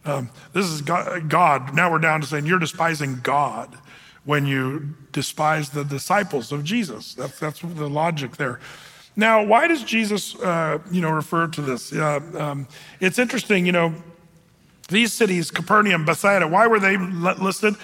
[0.04, 1.74] Um, this is God, God.
[1.74, 3.76] Now we're down to saying you're despising God
[4.24, 7.14] when you despise the disciples of Jesus.
[7.14, 8.60] That's, that's the logic there.
[9.14, 11.92] Now, why does Jesus, uh, you know, refer to this?
[11.92, 12.68] Uh, um,
[13.00, 13.94] it's interesting, you know,
[14.88, 17.74] these cities, Capernaum, Bethsaida, why were they listed?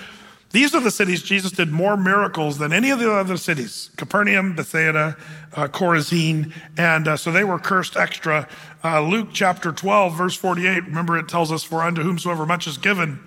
[0.50, 4.54] These are the cities Jesus did more miracles than any of the other cities Capernaum,
[4.54, 5.16] Bethsaida,
[5.54, 6.52] uh, Chorazin.
[6.76, 8.48] And uh, so they were cursed extra.
[8.82, 12.78] Uh, Luke chapter 12, verse 48, remember it tells us, For unto whomsoever much is
[12.78, 13.20] given,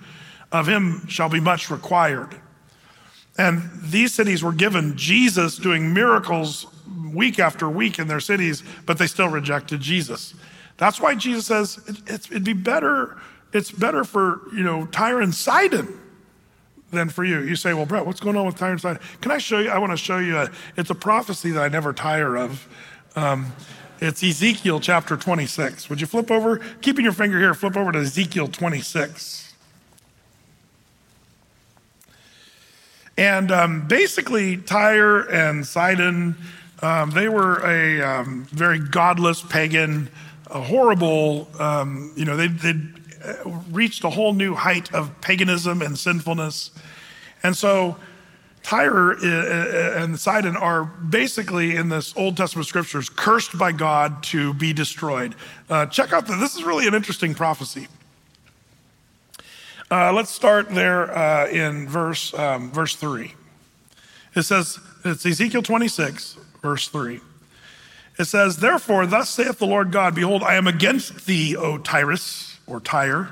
[0.50, 2.40] of him shall be much required.
[3.38, 6.66] And these cities were given Jesus doing miracles
[7.12, 10.34] week after week in their cities, but they still rejected Jesus.
[10.76, 13.18] That's why Jesus says it, would be better,
[13.52, 16.00] it's better for, you know, Tyre and Sidon
[16.90, 17.40] than for you.
[17.40, 19.02] You say, well, Brett, what's going on with Tyre and Sidon?
[19.20, 19.70] Can I show you?
[19.70, 22.68] I want to show you, a, it's a prophecy that I never tire of.
[23.16, 23.52] Um,
[24.00, 25.88] it's Ezekiel chapter 26.
[25.88, 29.54] Would you flip over, keeping your finger here, flip over to Ezekiel 26.
[33.16, 36.36] And um, basically, Tyre and Sidon
[36.82, 40.10] um, they were a um, very godless, pagan,
[40.50, 42.92] a horrible, um, you know, they, they'd
[43.24, 46.72] uh, reached a whole new height of paganism and sinfulness.
[47.42, 47.96] And so
[48.62, 54.22] Tyre uh, uh, and Sidon are basically in this Old Testament scriptures cursed by God
[54.24, 55.34] to be destroyed.
[55.68, 57.88] Uh, check out the, this is really an interesting prophecy.
[59.90, 63.34] Uh, let's start there uh, in verse, um, verse 3.
[64.34, 67.20] It says, it's Ezekiel 26, verse 3.
[68.18, 72.58] It says, Therefore, thus saith the Lord God, Behold, I am against thee, O Tyrus,
[72.66, 73.28] or Tyre,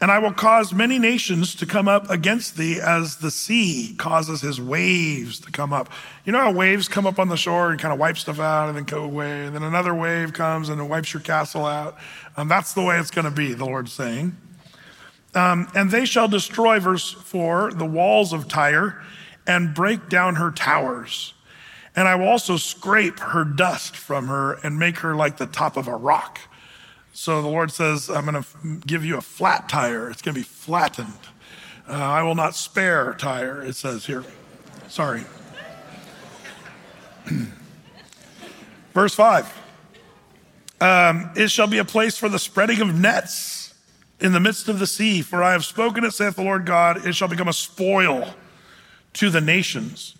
[0.00, 4.40] and I will cause many nations to come up against thee as the sea causes
[4.40, 5.90] his waves to come up.
[6.24, 8.68] You know how waves come up on the shore and kind of wipe stuff out
[8.68, 11.98] and then go away, and then another wave comes and it wipes your castle out?
[12.36, 14.36] Um, that's the way it's going to be, the Lord's saying.
[15.34, 19.02] Um, and they shall destroy, verse 4, the walls of Tyre
[19.46, 21.34] and break down her towers.
[21.96, 25.76] And I will also scrape her dust from her and make her like the top
[25.76, 26.40] of a rock.
[27.12, 30.08] So the Lord says, I'm going to give you a flat Tyre.
[30.10, 31.18] It's going to be flattened.
[31.88, 34.24] Uh, I will not spare Tyre, it says here.
[34.88, 35.24] Sorry.
[38.94, 39.52] Verse 5
[40.80, 43.74] um, It shall be a place for the spreading of nets
[44.20, 47.06] in the midst of the sea, for I have spoken it, saith the Lord God.
[47.06, 48.34] It shall become a spoil
[49.14, 50.14] to the nations.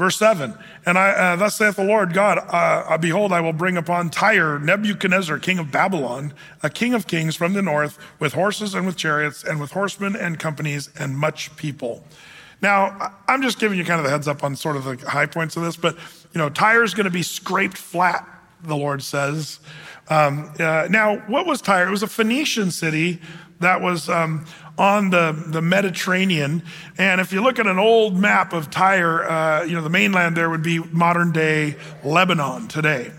[0.00, 0.54] Verse 7
[0.86, 4.08] And I, uh, thus saith the Lord God, uh, uh, Behold, I will bring upon
[4.08, 6.32] Tyre Nebuchadnezzar, king of Babylon,
[6.62, 10.16] a king of kings from the north, with horses and with chariots, and with horsemen
[10.16, 12.02] and companies, and much people.
[12.62, 15.26] Now, I'm just giving you kind of the heads up on sort of the high
[15.26, 15.96] points of this, but
[16.32, 18.26] you know, Tyre is going to be scraped flat,
[18.62, 19.60] the Lord says.
[20.08, 21.86] Um, uh, now, what was Tyre?
[21.86, 23.20] It was a Phoenician city
[23.60, 24.46] that was um,
[24.80, 26.62] on the, the Mediterranean.
[26.96, 30.38] And if you look at an old map of Tyre, uh, you know, the mainland
[30.38, 33.12] there would be modern day Lebanon today,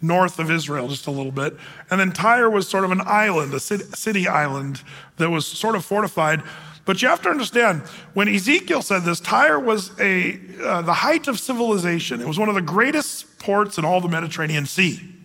[0.00, 1.56] north of Israel, just a little bit.
[1.90, 4.80] And then Tyre was sort of an island, a city island
[5.16, 6.40] that was sort of fortified.
[6.84, 7.82] But you have to understand,
[8.14, 12.20] when Ezekiel said this, Tyre was a, uh, the height of civilization.
[12.20, 15.17] It was one of the greatest ports in all the Mediterranean Sea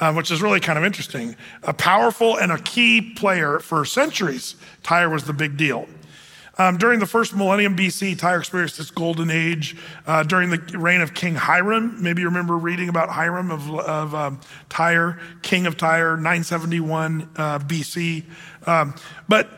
[0.00, 1.36] uh, which is really kind of interesting.
[1.62, 5.86] A powerful and a key player for centuries, Tyre was the big deal.
[6.58, 9.76] Um, during the first millennium BC, Tyre experienced its golden age.
[10.06, 14.14] Uh, during the reign of King Hiram, maybe you remember reading about Hiram of, of
[14.14, 18.24] um, Tyre, king of Tyre, 971 uh, BC.
[18.66, 18.94] Um,
[19.26, 19.48] but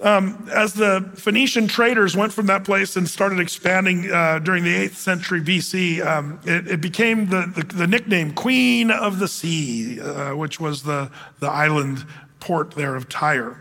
[0.00, 4.72] Um, as the Phoenician traders went from that place and started expanding uh, during the
[4.88, 10.00] 8th century BC, um, it, it, became the, the, the, nickname Queen of the Sea,
[10.00, 12.06] uh, which was the, the island
[12.38, 13.60] port there of Tyre.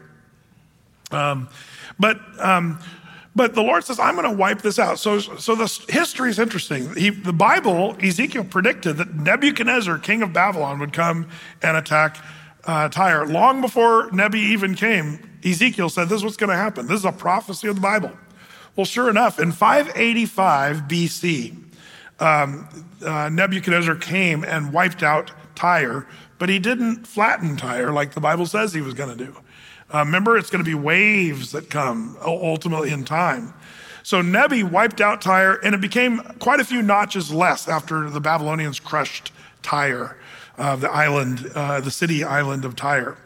[1.09, 1.49] Um,
[1.97, 2.79] but um,
[3.37, 4.97] but the Lord says, I'm going to wipe this out.
[4.97, 6.95] So, so the history is interesting.
[6.95, 11.29] He, the Bible, Ezekiel predicted that Nebuchadnezzar, king of Babylon, would come
[11.61, 12.17] and attack
[12.65, 13.27] uh, Tyre.
[13.27, 16.87] Long before Nebi even came, Ezekiel said, This is what's going to happen.
[16.87, 18.11] This is a prophecy of the Bible.
[18.75, 21.57] Well, sure enough, in 585 BC,
[22.19, 22.67] um,
[23.03, 28.45] uh, Nebuchadnezzar came and wiped out Tyre, but he didn't flatten Tyre like the Bible
[28.45, 29.35] says he was going to do.
[29.93, 33.53] Uh, remember, it's going to be waves that come ultimately in time.
[34.03, 38.21] So Nebi wiped out Tyre, and it became quite a few notches less after the
[38.21, 39.31] Babylonians crushed
[39.63, 40.17] Tyre,
[40.57, 43.17] uh, the island, uh, the city island of Tyre.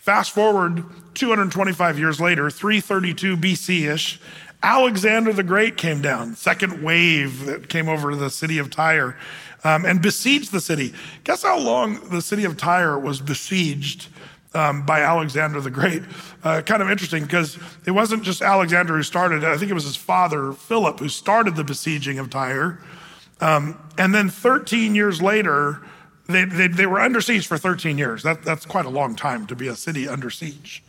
[0.00, 0.84] Fast forward
[1.14, 4.20] 225 years later, 332 BC ish,
[4.62, 9.16] Alexander the Great came down, second wave that came over the city of Tyre
[9.64, 10.94] um, and besieged the city.
[11.24, 14.08] Guess how long the city of Tyre was besieged
[14.54, 16.02] um, by Alexander the Great.
[16.44, 19.44] Uh, kind of interesting because it wasn't just Alexander who started.
[19.44, 22.78] I think it was his father, Philip, who started the besieging of Tyre.
[23.40, 25.82] Um, and then 13 years later,
[26.28, 28.22] they, they, they, were under siege for 13 years.
[28.22, 30.82] That, that's quite a long time to be a city under siege.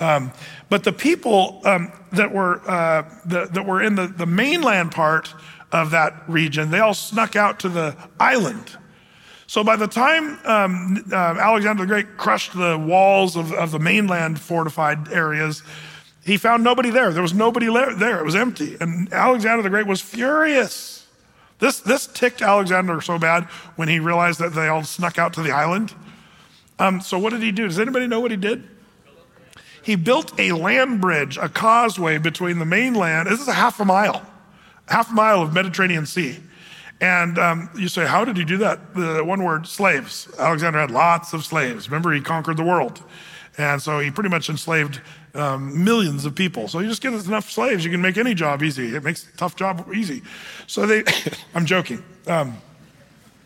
[0.00, 0.32] Um,
[0.68, 5.34] but the people um, that were uh, the, that were in the, the mainland part
[5.72, 8.76] of that region, they all snuck out to the island
[9.48, 13.78] so by the time um, uh, Alexander the Great crushed the walls of, of the
[13.78, 15.62] mainland fortified areas,
[16.22, 17.10] he found nobody there.
[17.12, 18.18] There was nobody there.
[18.18, 18.76] It was empty.
[18.78, 21.06] And Alexander the Great was furious.
[21.60, 23.44] This, this ticked Alexander so bad
[23.76, 25.94] when he realized that they all snuck out to the island.
[26.78, 27.66] Um, so what did he do?
[27.66, 28.68] Does anybody know what he did?
[29.88, 33.28] He built a land bridge, a causeway between the mainland.
[33.28, 34.20] This is a half a mile,
[34.86, 36.38] half a mile of Mediterranean Sea
[37.00, 38.94] and um, you say, how did he do that?
[38.94, 40.28] The one word, slaves.
[40.38, 41.88] Alexander had lots of slaves.
[41.88, 43.00] Remember, he conquered the world.
[43.56, 45.00] And so he pretty much enslaved
[45.34, 46.66] um, millions of people.
[46.66, 48.96] So you just get enough slaves, you can make any job easy.
[48.96, 50.22] It makes a tough job easy.
[50.66, 51.04] So they,
[51.54, 52.02] I'm joking.
[52.26, 52.56] Um,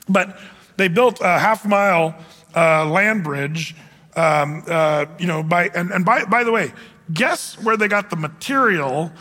[0.09, 0.39] but
[0.77, 2.15] they built a half mile
[2.57, 3.75] uh, land bridge,
[4.17, 6.73] um, uh, you know, by, and, and by, by the way,
[7.13, 9.13] guess where they got the material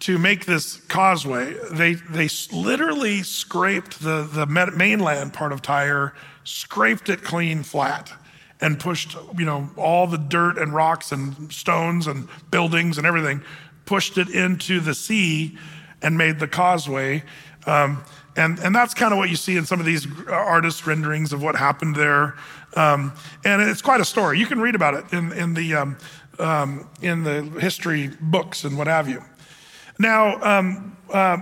[0.00, 7.08] to make this causeway, they, they literally scraped the, the mainland part of Tyre, scraped
[7.10, 8.12] it clean flat,
[8.62, 13.42] and pushed, you know, all the dirt and rocks and stones and buildings and everything,
[13.84, 15.56] pushed it into the sea
[16.02, 17.22] and made the causeway.
[17.66, 18.02] Um,
[18.36, 21.42] and, and that's kind of what you see in some of these artist renderings of
[21.42, 22.36] what happened there.
[22.76, 23.12] Um,
[23.44, 24.38] and it's quite a story.
[24.38, 25.98] You can read about it in, in, the, um,
[26.38, 29.22] um in the history books and what have you.
[29.98, 31.38] Now, um, uh,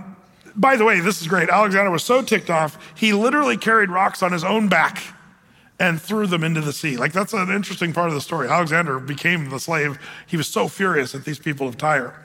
[0.57, 1.49] by the way, this is great.
[1.49, 5.03] Alexander was so ticked off, he literally carried rocks on his own back
[5.79, 6.97] and threw them into the sea.
[6.97, 8.49] Like, that's an interesting part of the story.
[8.49, 9.99] Alexander became the slave.
[10.27, 12.21] He was so furious at these people of Tyre.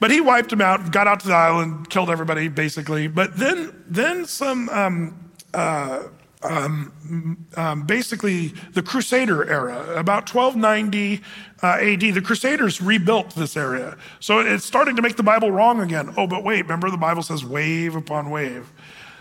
[0.00, 3.06] But he wiped them out, got out to the island, killed everybody, basically.
[3.06, 6.04] But then, then some um, uh,
[6.44, 9.80] um, um, basically the Crusader era.
[9.96, 11.22] About 1290
[11.62, 13.96] uh, AD, the Crusaders rebuilt this area.
[14.20, 16.12] So it's starting to make the Bible wrong again.
[16.16, 18.72] Oh, but wait, remember the Bible says wave upon wave.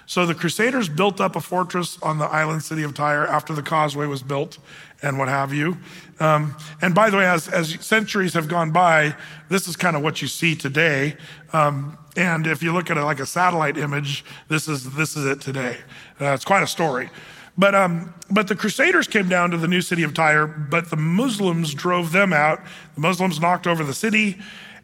[0.05, 3.63] So the Crusaders built up a fortress on the island city of Tyre after the
[3.63, 4.57] causeway was built
[5.01, 5.77] and what have you.
[6.19, 9.15] Um, and by the way, as, as centuries have gone by,
[9.49, 11.15] this is kind of what you see today.
[11.53, 15.25] Um, and if you look at it like a satellite image, this is, this is
[15.25, 15.77] it today.
[16.21, 17.09] Uh, it's quite a story.
[17.57, 20.95] But, um, but the Crusaders came down to the new city of Tyre, but the
[20.95, 22.61] Muslims drove them out.
[22.95, 24.39] The Muslims knocked over the city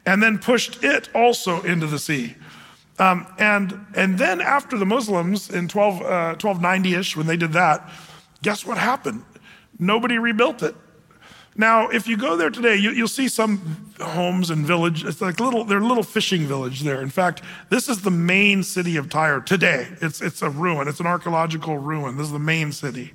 [0.06, 2.36] and then pushed it also into the sea.
[3.00, 6.06] Um, and, and then after the Muslims in 12, uh,
[6.38, 7.90] 1290-ish, when they did that,
[8.42, 9.24] guess what happened?
[9.80, 10.76] Nobody rebuilt it.
[11.60, 15.04] Now, if you go there today, you, will see some homes and village.
[15.04, 17.02] It's like little, they're a little fishing village there.
[17.02, 19.90] In fact, this is the main city of Tyre today.
[20.00, 20.88] It's, it's a ruin.
[20.88, 22.16] It's an archaeological ruin.
[22.16, 23.14] This is the main city.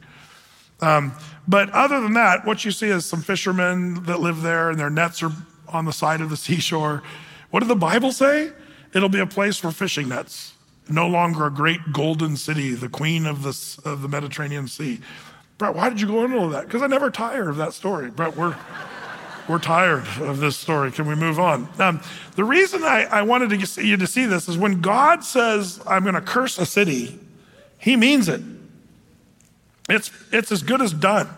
[0.83, 1.15] Um,
[1.49, 4.91] but other than that, what you see is some fishermen that live there and their
[4.91, 5.33] nets are
[5.69, 7.03] on the side of the seashore.
[7.51, 8.53] What did the Bible say?
[8.93, 10.53] It'll be a place for fishing nets.
[10.91, 15.01] No longer a great golden city, the queen of the, of the Mediterranean Sea.
[15.59, 16.65] Brett, why did you go into all that?
[16.65, 18.11] Because I never tire of that story.
[18.11, 18.57] Brett, we're,
[19.49, 20.91] we're tired of this story.
[20.91, 21.69] Can we move on?
[21.79, 22.01] Um,
[22.35, 26.03] the reason I, I wanted to you to see this is when God says, I'm
[26.03, 27.19] going to curse a city,
[27.79, 28.41] he means it.
[29.89, 31.29] It's, it's as good as done.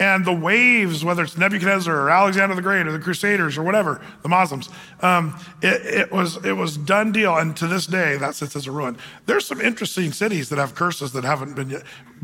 [0.00, 4.00] And the waves, whether it's Nebuchadnezzar or Alexander the Great or the Crusaders or whatever,
[4.22, 4.68] the Muslims,
[5.00, 7.36] um, it, it, was, it was done deal.
[7.36, 8.96] And to this day, that sits as a ruin.
[9.26, 11.82] There's some interesting cities that have curses that haven't been yet,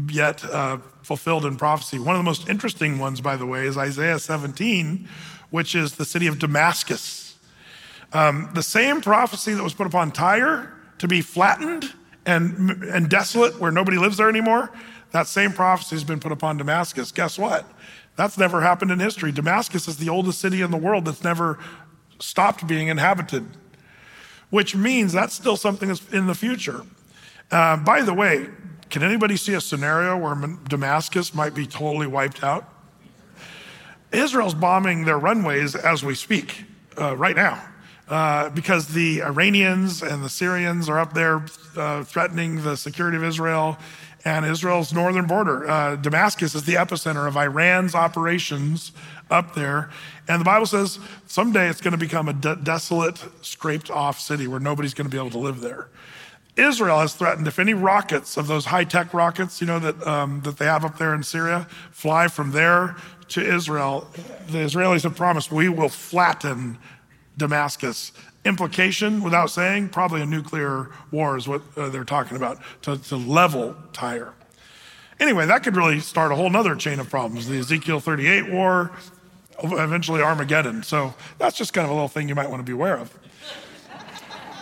[0.09, 1.99] yet uh, fulfilled in prophecy.
[1.99, 5.09] One of the most interesting ones, by the way, is Isaiah 17,
[5.51, 7.37] which is the city of Damascus.
[8.12, 11.93] Um, the same prophecy that was put upon Tyre to be flattened
[12.25, 14.70] and, and desolate, where nobody lives there anymore,
[15.14, 17.12] that same prophecy has been put upon Damascus.
[17.12, 17.64] Guess what?
[18.16, 19.30] That's never happened in history.
[19.30, 21.60] Damascus is the oldest city in the world that's never
[22.18, 23.46] stopped being inhabited,
[24.50, 26.82] which means that's still something that's in the future.
[27.52, 28.48] Uh, by the way,
[28.90, 30.34] can anybody see a scenario where
[30.68, 32.68] Damascus might be totally wiped out?
[34.10, 36.64] Israel's bombing their runways as we speak
[37.00, 37.64] uh, right now.
[38.08, 41.46] Uh, because the Iranians and the Syrians are up there
[41.76, 43.78] uh, threatening the security of Israel
[44.25, 45.68] and Israel's northern border.
[45.68, 48.93] Uh, Damascus is the epicenter of Iran's operations
[49.31, 49.91] up there.
[50.29, 54.47] And the Bible says someday it's going to become a de- desolate, scraped off city
[54.47, 55.89] where nobody's going to be able to live there.
[56.57, 60.41] Israel has threatened if any rockets of those high tech rockets, you know, that, um,
[60.43, 62.97] that they have up there in Syria, fly from there
[63.29, 64.07] to Israel,
[64.49, 66.79] the Israelis have promised we will flatten
[67.37, 68.12] Damascus
[68.45, 73.16] implication without saying probably a nuclear war is what uh, they're talking about to, to
[73.16, 74.34] level Tyre
[75.20, 77.49] anyway that could really start a whole nother chain of problems.
[77.49, 78.90] The ezekiel 38 war
[79.62, 80.82] eventually armageddon.
[80.82, 83.16] So that's just kind of a little thing you might want to be aware of.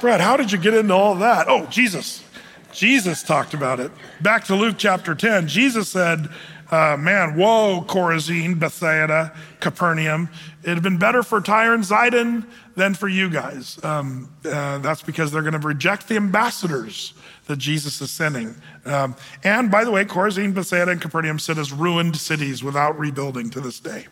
[0.00, 1.48] Brett how did you get into all that?
[1.48, 2.24] Oh jesus.
[2.72, 3.90] Jesus talked about it.
[4.20, 6.28] Back to luke chapter 10 jesus said
[6.72, 10.30] uh, man, whoa, Chorazin, Bethsaida, Capernaum.
[10.62, 12.46] It had been better for Tyre and Zidon
[12.76, 13.78] than for you guys.
[13.84, 17.12] Um, uh, that's because they're going to reject the ambassadors
[17.46, 18.54] that Jesus is sending.
[18.86, 19.14] Um,
[19.44, 23.60] and by the way, Chorazin, Bethsaida, and Capernaum sit as ruined cities without rebuilding to
[23.60, 24.06] this day.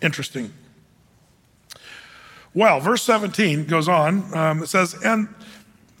[0.00, 0.52] Interesting.
[2.54, 4.32] Well, verse 17 goes on.
[4.32, 5.28] Um, it says, and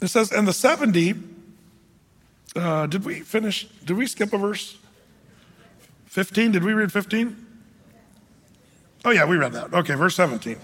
[0.00, 1.14] it says, and the 70,
[2.54, 3.64] uh, did we finish?
[3.84, 4.78] Did we skip a verse?
[6.14, 6.52] 15?
[6.52, 7.36] Did we read 15?
[9.04, 9.74] Oh, yeah, we read that.
[9.74, 10.56] Okay, verse 17.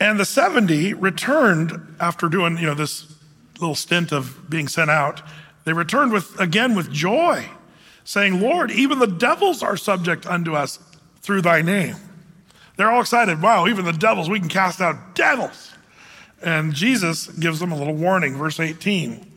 [0.00, 3.06] And the 70 returned after doing, you know, this
[3.60, 5.22] little stint of being sent out.
[5.62, 7.48] They returned with, again, with joy,
[8.02, 10.80] saying, Lord, even the devils are subject unto us
[11.20, 11.94] through thy name.
[12.76, 13.40] They're all excited.
[13.40, 15.72] Wow, even the devils, we can cast out devils.
[16.42, 19.34] And Jesus gives them a little warning, verse 18.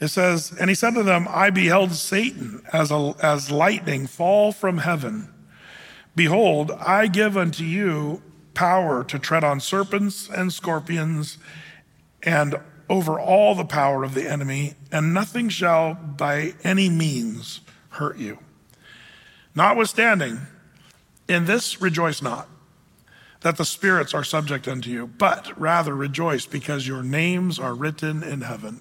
[0.00, 4.52] It says, And he said to them, I beheld Satan as, a, as lightning fall
[4.52, 5.32] from heaven.
[6.14, 8.22] Behold, I give unto you
[8.54, 11.38] power to tread on serpents and scorpions
[12.22, 12.56] and
[12.88, 18.38] over all the power of the enemy, and nothing shall by any means hurt you.
[19.54, 20.40] Notwithstanding,
[21.28, 22.48] in this rejoice not,
[23.42, 28.22] that the spirits are subject unto you, but rather rejoice because your names are written
[28.22, 28.80] in heaven.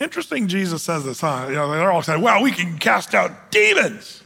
[0.00, 1.46] Interesting, Jesus says this, huh?
[1.48, 4.22] You know, they're all saying, wow, we can cast out demons.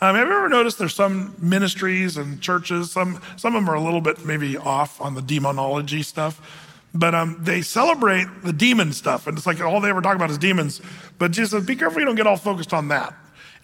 [0.00, 3.76] Um, have you ever noticed there's some ministries and churches, some, some of them are
[3.76, 8.92] a little bit maybe off on the demonology stuff, but um, they celebrate the demon
[8.92, 9.28] stuff.
[9.28, 10.80] And it's like all they ever talk about is demons.
[11.18, 13.14] But Jesus says, be careful you don't get all focused on that.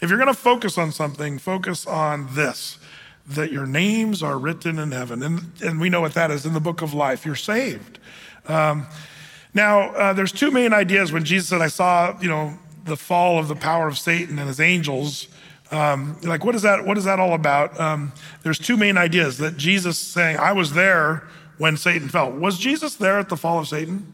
[0.01, 2.79] If you're going to focus on something, focus on this
[3.27, 5.23] that your names are written in heaven.
[5.23, 7.25] And, and we know what that is in the book of life.
[7.25, 7.99] You're saved.
[8.47, 8.87] Um,
[9.55, 13.39] now, uh, there's two main ideas when Jesus said, I saw, you know, the fall
[13.39, 15.29] of the power of Satan and his angels.
[15.71, 16.85] Um, like, what is that?
[16.85, 17.79] What is that all about?
[17.81, 21.27] Um, there's two main ideas that Jesus saying, I was there
[21.59, 22.31] when Satan fell.
[22.31, 24.13] Was Jesus there at the fall of Satan?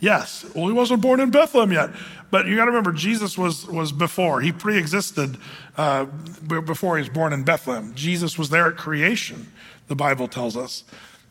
[0.00, 0.44] Yes.
[0.54, 1.90] Well, he wasn't born in Bethlehem yet.
[2.32, 4.40] But you got to remember, Jesus was, was before.
[4.40, 5.38] He pre existed
[5.76, 6.06] uh,
[6.46, 7.94] before he was born in Bethlehem.
[7.94, 9.52] Jesus was there at creation,
[9.86, 10.82] the Bible tells us.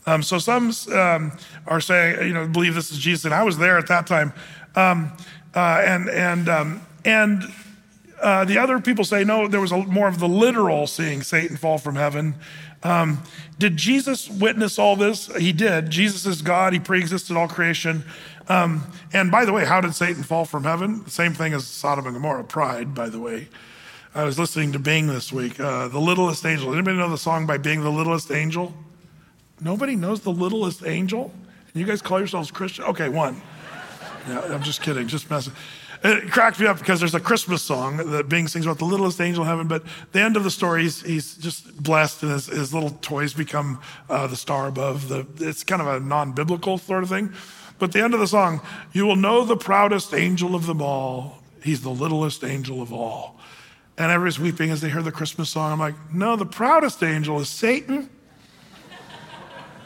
[0.06, 1.32] Um, so some um,
[1.66, 4.32] are saying, you know, believe this is Jesus, and I was there at that time.
[4.74, 5.12] Um,
[5.54, 7.42] uh, and and um, and
[8.20, 11.56] uh, the other people say no, there was a, more of the literal seeing Satan
[11.56, 12.34] fall from heaven.
[12.82, 13.22] Um,
[13.58, 15.26] did Jesus witness all this?
[15.36, 15.90] He did.
[15.90, 16.72] Jesus is God.
[16.72, 18.04] He preexisted all creation.
[18.48, 21.04] Um, and by the way, how did Satan fall from heaven?
[21.04, 22.44] The same thing as Sodom and Gomorrah.
[22.44, 23.48] Pride, by the way.
[24.14, 25.60] I was listening to Bing this week.
[25.60, 26.72] Uh, the littlest angel.
[26.72, 28.74] Anybody know the song by Bing, The Littlest Angel?
[29.62, 31.32] Nobody knows the littlest angel?
[31.72, 32.84] You guys call yourselves Christian?
[32.84, 33.40] Okay, one.
[34.26, 35.52] I'm just kidding, just messing.
[36.04, 39.20] It cracked me up because there's a Christmas song that Bing sings about the littlest
[39.20, 42.46] angel in heaven, but the end of the story, he's, he's just blessed and his,
[42.46, 45.08] his little toys become uh, the star above.
[45.08, 47.32] The, it's kind of a non biblical sort of thing.
[47.78, 48.60] But the end of the song,
[48.92, 51.38] you will know the proudest angel of them all.
[51.62, 53.38] He's the littlest angel of all.
[53.96, 55.72] And everybody's weeping as they hear the Christmas song.
[55.72, 58.10] I'm like, no, the proudest angel is Satan.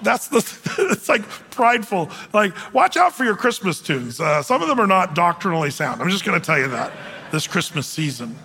[0.02, 0.38] That's the,
[0.92, 2.10] it's like prideful.
[2.32, 4.20] Like, watch out for your Christmas tunes.
[4.20, 6.02] Uh, some of them are not doctrinally sound.
[6.02, 6.92] I'm just going to tell you that
[7.32, 8.36] this Christmas season.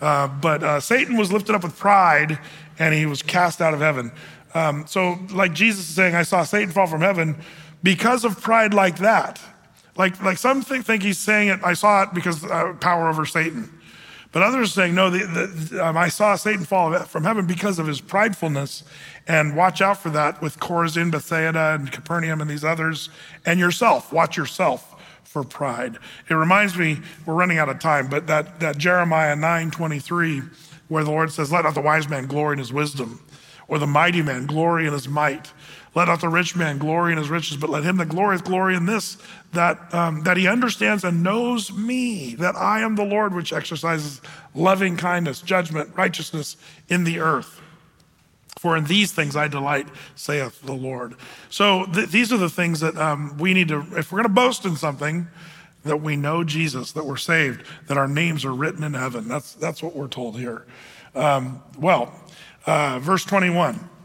[0.00, 2.38] Uh, but uh, Satan was lifted up with pride
[2.78, 4.12] and he was cast out of heaven.
[4.54, 7.36] Um, so, like Jesus is saying, I saw Satan fall from heaven
[7.82, 9.40] because of pride like that.
[9.96, 13.24] Like, like some think, think he's saying it, I saw it because uh, power over
[13.24, 13.72] Satan.
[14.36, 17.78] But others are saying, no, the, the, um, I saw Satan fall from heaven because
[17.78, 18.82] of his pridefulness.
[19.26, 23.08] And watch out for that with Chorazin, Bethsaida, and Capernaum, and these others,
[23.46, 24.12] and yourself.
[24.12, 25.96] Watch yourself for pride.
[26.28, 30.42] It reminds me, we're running out of time, but that, that Jeremiah 9 23,
[30.88, 33.24] where the Lord says, Let not the wise man glory in his wisdom,
[33.68, 35.50] or the mighty man glory in his might.
[35.96, 38.76] Let not the rich man glory in his riches, but let him that glorieth glory
[38.76, 39.16] in this,
[39.54, 44.20] that, um, that he understands and knows me, that I am the Lord which exercises
[44.54, 46.58] loving kindness, judgment, righteousness
[46.90, 47.62] in the earth.
[48.58, 51.14] For in these things I delight, saith the Lord.
[51.48, 54.28] So th- these are the things that um, we need to, if we're going to
[54.28, 55.26] boast in something,
[55.84, 59.28] that we know Jesus, that we're saved, that our names are written in heaven.
[59.28, 60.66] That's, that's what we're told here.
[61.14, 62.12] Um, well,
[62.66, 63.95] uh, verse 21.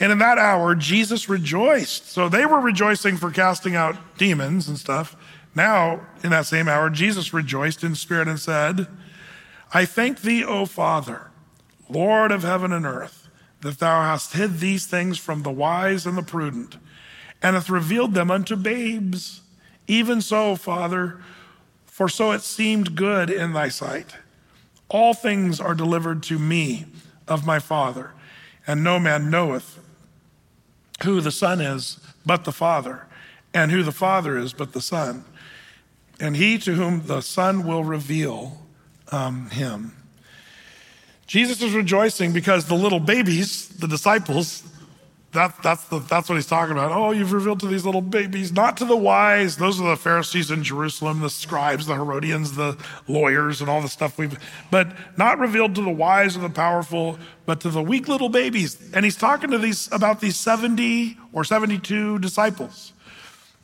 [0.00, 2.08] And in that hour, Jesus rejoiced.
[2.10, 5.16] So they were rejoicing for casting out demons and stuff.
[5.54, 8.86] Now, in that same hour, Jesus rejoiced in spirit and said,
[9.74, 11.30] I thank thee, O Father,
[11.88, 13.28] Lord of heaven and earth,
[13.60, 16.76] that thou hast hid these things from the wise and the prudent,
[17.42, 19.42] and hast revealed them unto babes.
[19.88, 21.20] Even so, Father,
[21.86, 24.14] for so it seemed good in thy sight.
[24.88, 26.86] All things are delivered to me
[27.26, 28.12] of my Father,
[28.66, 29.80] and no man knoweth
[31.04, 33.06] who the Son is but the Father,
[33.54, 35.24] and who the Father is but the Son,
[36.20, 38.62] and he to whom the Son will reveal
[39.12, 39.96] um, him.
[41.26, 44.62] Jesus is rejoicing because the little babies, the disciples,
[45.32, 46.90] that, that's, the, that's what he's talking about.
[46.90, 49.58] Oh, you've revealed to these little babies, not to the wise.
[49.58, 53.90] Those are the Pharisees in Jerusalem, the scribes, the Herodians, the lawyers, and all the
[53.90, 54.38] stuff we've,
[54.70, 58.90] but not revealed to the wise or the powerful, but to the weak little babies.
[58.94, 62.94] And he's talking to these about these 70 or 72 disciples.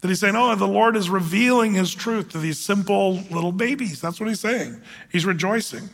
[0.03, 4.03] That he's saying, oh, the Lord is revealing his truth to these simple little babies.
[4.03, 4.83] That's what he's saying.
[5.11, 5.89] He's rejoicing.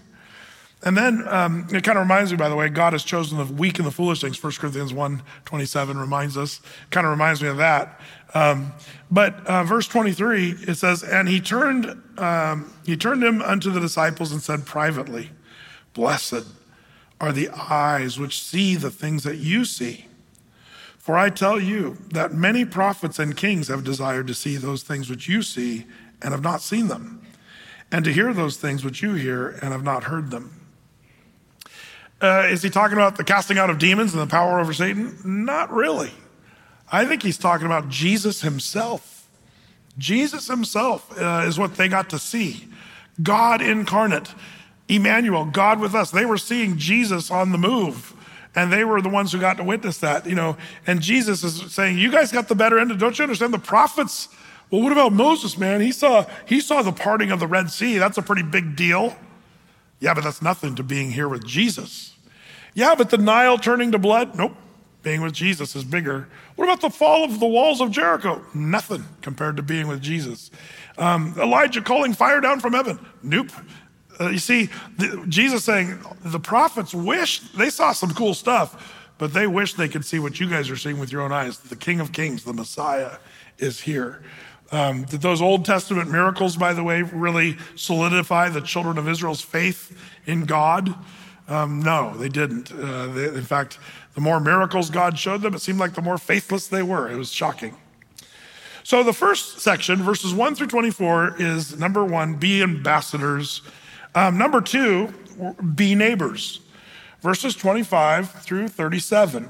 [0.83, 3.45] And then um, it kind of reminds me, by the way, God has chosen the
[3.45, 4.43] weak and the foolish things.
[4.43, 6.61] 1 Corinthians 1 27 reminds us,
[6.91, 8.01] kind of reminds me of that.
[8.33, 8.73] Um,
[9.11, 13.81] but uh, verse 23, it says, And he turned, um, he turned him unto the
[13.81, 15.31] disciples and said privately,
[15.93, 16.47] Blessed
[17.21, 20.07] are the eyes which see the things that you see.
[20.97, 25.11] For I tell you that many prophets and kings have desired to see those things
[25.11, 25.87] which you see
[26.23, 27.23] and have not seen them,
[27.91, 30.60] and to hear those things which you hear and have not heard them.
[32.21, 35.19] Uh, is he talking about the casting out of demons and the power over Satan?
[35.25, 36.13] Not really.
[36.93, 39.29] I think he's talking about Jesus himself.
[39.97, 42.67] Jesus himself uh, is what they got to see.
[43.23, 44.35] God incarnate,
[44.89, 46.11] Emmanuel, God with us.
[46.11, 48.15] They were seeing Jesus on the move.
[48.55, 50.57] And they were the ones who got to witness that, you know.
[50.87, 52.99] And Jesus is saying, You guys got the better end.
[52.99, 53.55] Don't you understand?
[53.55, 54.29] The prophets.
[54.71, 55.81] Well, what about Moses, man?
[55.81, 57.99] He saw he saw the parting of the Red Sea.
[57.99, 59.17] That's a pretty big deal.
[60.01, 62.15] Yeah, but that's nothing to being here with Jesus.
[62.75, 64.35] Yeah, but the Nile turning to blood?
[64.35, 64.57] Nope.
[65.03, 66.29] Being with Jesus is bigger.
[66.57, 68.45] What about the fall of the walls of Jericho?
[68.53, 70.51] Nothing compared to being with Jesus.
[70.99, 72.99] Um, Elijah calling fire down from heaven?
[73.23, 73.51] Nope.
[74.21, 79.33] Uh, you see, the, Jesus saying the prophets wish they saw some cool stuff, but
[79.33, 81.59] they wish they could see what you guys are seeing with your own eyes.
[81.59, 83.17] The King of Kings, the Messiah,
[83.59, 84.23] is here.
[84.73, 89.41] Um, did those Old Testament miracles, by the way, really solidify the children of Israel's
[89.41, 89.97] faith
[90.27, 90.95] in God?
[91.49, 92.73] Um, no, they didn't.
[92.73, 93.79] Uh, they, in fact,
[94.15, 97.11] the more miracles God showed them, it seemed like the more faithless they were.
[97.11, 97.77] It was shocking.
[98.85, 103.63] So, the first section, verses 1 through 24, is number one, be ambassadors.
[104.15, 105.13] Um, number two,
[105.75, 106.61] be neighbors.
[107.21, 109.49] Verses 25 through 37.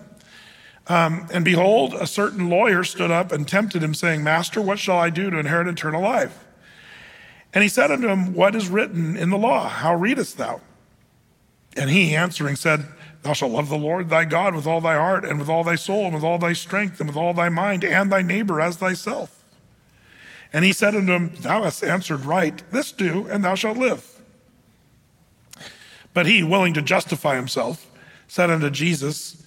[0.91, 4.99] Um, and behold, a certain lawyer stood up and tempted him, saying, Master, what shall
[4.99, 6.45] I do to inherit eternal life?
[7.55, 9.69] And he said unto him, What is written in the law?
[9.69, 10.61] How readest thou?
[11.77, 12.87] And he answering said,
[13.23, 15.77] Thou shalt love the Lord thy God with all thy heart, and with all thy
[15.77, 18.79] soul, and with all thy strength, and with all thy mind, and thy neighbor as
[18.79, 19.45] thyself.
[20.53, 22.65] And he said unto him, Thou hast answered right.
[22.73, 24.21] This do, and thou shalt live.
[26.15, 27.87] But he, willing to justify himself,
[28.27, 29.47] said unto Jesus,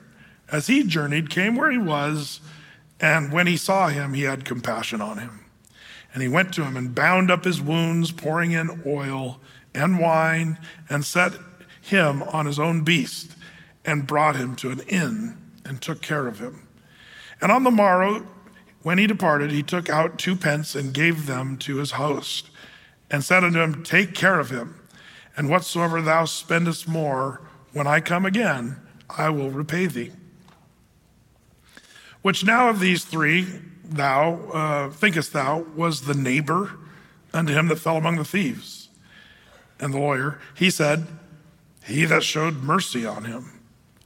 [0.51, 2.41] as he journeyed, came where he was,
[2.99, 5.45] and when he saw him, he had compassion on him.
[6.13, 9.39] And he went to him and bound up his wounds, pouring in oil
[9.73, 11.33] and wine, and set
[11.81, 13.35] him on his own beast,
[13.85, 16.67] and brought him to an inn, and took care of him.
[17.41, 18.27] And on the morrow,
[18.83, 22.49] when he departed, he took out two pence and gave them to his host,
[23.09, 24.79] and said unto him, Take care of him,
[25.37, 27.41] and whatsoever thou spendest more,
[27.71, 30.11] when I come again, I will repay thee.
[32.21, 33.47] Which now of these three
[33.83, 36.77] thou uh, thinkest thou was the neighbor
[37.33, 38.89] unto him that fell among the thieves?
[39.79, 41.07] And the lawyer, he said,
[41.85, 43.59] He that showed mercy on him.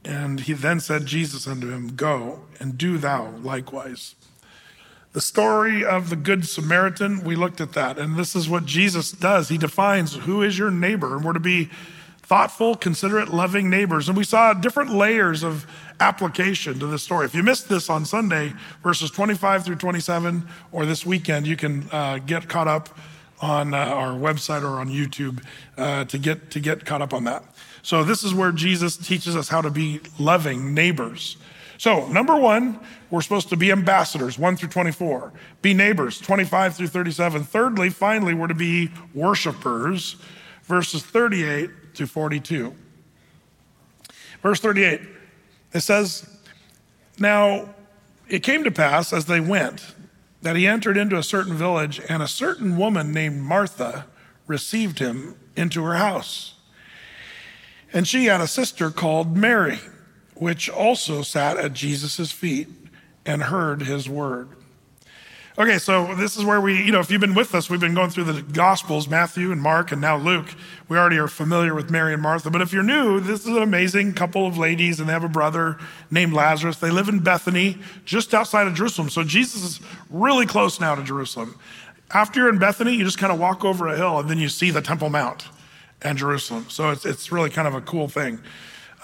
[0.04, 4.14] And he then said Jesus unto him, Go and do thou likewise.
[5.12, 7.98] The story of the Good Samaritan, we looked at that.
[7.98, 9.48] And this is what Jesus does.
[9.48, 11.16] He defines who is your neighbor.
[11.16, 11.70] And we're to be
[12.26, 14.08] thoughtful, considerate, loving neighbors.
[14.08, 15.64] And we saw different layers of
[16.00, 17.24] application to this story.
[17.24, 18.52] If you missed this on Sunday,
[18.82, 22.98] verses 25 through 27, or this weekend, you can uh, get caught up
[23.40, 25.40] on uh, our website or on YouTube
[25.76, 27.44] uh, to get to get caught up on that.
[27.82, 31.36] So this is where Jesus teaches us how to be loving neighbors.
[31.78, 35.32] So number one, we're supposed to be ambassadors, 1 through 24.
[35.62, 37.44] Be neighbors, 25 through 37.
[37.44, 40.16] Thirdly, finally, we're to be worshipers,
[40.64, 42.74] verses 38 to 42.
[44.42, 45.00] Verse 38,
[45.72, 46.28] it says,
[47.18, 47.74] Now
[48.28, 49.94] it came to pass as they went
[50.42, 54.06] that he entered into a certain village, and a certain woman named Martha
[54.46, 56.54] received him into her house.
[57.92, 59.78] And she had a sister called Mary,
[60.34, 62.68] which also sat at Jesus' feet
[63.24, 64.55] and heard his word.
[65.58, 67.94] Okay, so this is where we, you know, if you've been with us, we've been
[67.94, 70.54] going through the Gospels, Matthew and Mark, and now Luke.
[70.86, 72.50] We already are familiar with Mary and Martha.
[72.50, 75.30] But if you're new, this is an amazing couple of ladies, and they have a
[75.30, 75.78] brother
[76.10, 76.76] named Lazarus.
[76.76, 79.08] They live in Bethany, just outside of Jerusalem.
[79.08, 79.80] So Jesus is
[80.10, 81.58] really close now to Jerusalem.
[82.12, 84.50] After you're in Bethany, you just kind of walk over a hill, and then you
[84.50, 85.48] see the Temple Mount
[86.02, 86.66] and Jerusalem.
[86.68, 88.40] So it's, it's really kind of a cool thing.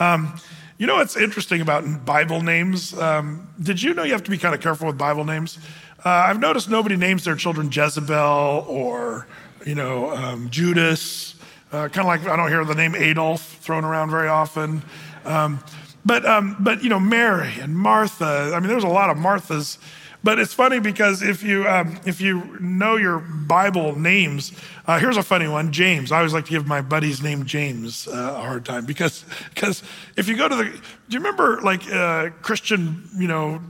[0.00, 0.38] Um,
[0.76, 2.92] you know what's interesting about Bible names?
[2.98, 5.58] Um, did you know you have to be kind of careful with Bible names?
[6.04, 9.26] Uh, I've noticed nobody names their children Jezebel or,
[9.64, 11.36] you know, um, Judas.
[11.70, 14.82] Uh, kind of like I don't hear the name Adolf thrown around very often.
[15.24, 15.62] Um,
[16.04, 19.78] but, um, but, you know, Mary and Martha, I mean, there's a lot of Marthas.
[20.24, 24.52] But it's funny because if you, um, if you know your Bible names,
[24.86, 26.12] uh, here's a funny one James.
[26.12, 29.82] I always like to give my buddy's name James uh, a hard time because because
[30.16, 30.70] if you go to the, do
[31.08, 33.60] you remember like uh, Christian, you know,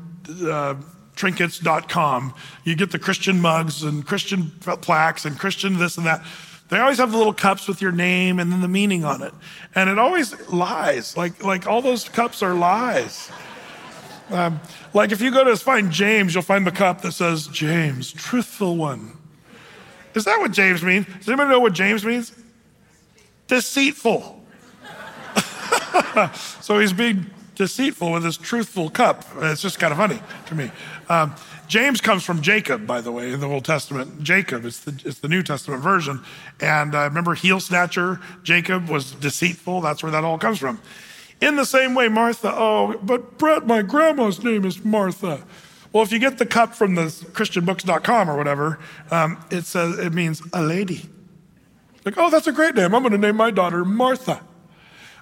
[0.47, 0.75] uh,
[1.17, 2.35] trinkets.com.
[2.65, 6.25] You get the Christian mugs and Christian plaques and Christian this and that.
[6.69, 9.35] They always have the little cups with your name and then the meaning on it.
[9.75, 11.17] And it always lies.
[11.17, 13.31] Like, like all those cups are lies.
[14.31, 14.59] Um,
[14.95, 18.77] like if you go to find James, you'll find the cup that says, James, truthful
[18.77, 19.19] one.
[20.15, 21.07] Is that what James means?
[21.19, 22.33] Does anybody know what James means?
[23.49, 24.43] Deceitful.
[26.61, 27.27] so he's being
[27.63, 29.25] deceitful with his truthful cup.
[29.37, 30.73] It's just kind of funny to me.
[31.09, 31.33] Um,
[31.69, 34.21] James comes from Jacob, by the way, in the Old Testament.
[34.21, 36.21] Jacob, it's the, it's the New Testament version.
[36.61, 39.81] And uh, remember, heel snatcher, Jacob was deceitful.
[39.81, 40.81] That's where that all comes from.
[41.41, 45.45] In the same way, Martha, oh, but Brett, my grandma's name is Martha.
[45.93, 48.81] Well, if you get the cup from the ChristianBooks.com or whatever,
[49.13, 51.09] um, it says it means a lady.
[52.05, 52.93] Like, oh, that's a great name.
[52.93, 54.41] I'm going to name my daughter Martha.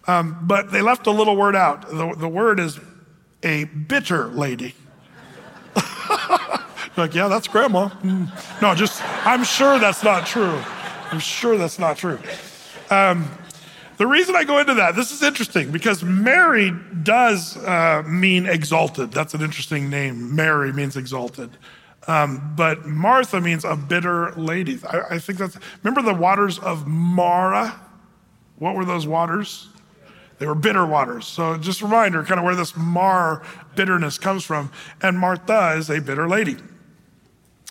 [0.07, 1.89] Um, but they left a little word out.
[1.89, 2.81] The, the word is
[3.43, 4.75] a bitter lady.
[6.97, 7.89] like, yeah, that's grandma.
[7.89, 8.63] Mm.
[8.63, 10.61] No, just, I'm sure that's not true.
[11.11, 12.19] I'm sure that's not true.
[12.91, 13.31] Um,
[13.99, 16.73] the reason I go into that, this is interesting because Mary
[17.03, 19.13] does uh, mean exalted.
[19.13, 20.35] That's an interesting name.
[20.35, 21.51] Mary means exalted.
[22.07, 24.79] Um, but Martha means a bitter lady.
[24.89, 27.79] I, I, think that's, remember the waters of Mara?
[28.57, 29.69] What were those waters?
[30.41, 31.27] They were bitter waters.
[31.27, 33.43] So just a reminder, kind of where this mar
[33.77, 34.73] bitterness comes from.
[35.03, 36.57] And Martha is a bitter lady.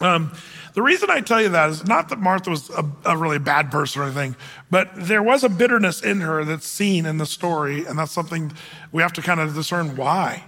[0.02, 0.32] Um,
[0.76, 3.72] the reason I tell you that is not that Martha was a, a, really bad
[3.72, 4.36] person or anything,
[4.70, 8.54] but there was a bitterness in her that's seen in the story, and that's something
[8.91, 10.44] we have to kind of discern why.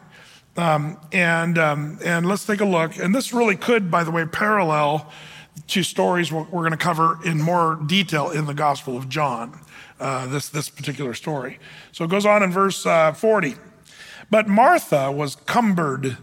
[0.55, 2.97] Um, and um, and let's take a look.
[2.97, 5.11] And this really could, by the way, parallel
[5.67, 9.59] to stories we're, we're going to cover in more detail in the Gospel of John.
[10.01, 11.59] Uh, this, this particular story.
[11.91, 13.55] So it goes on in verse uh, 40.
[14.29, 16.17] But Martha was cumbered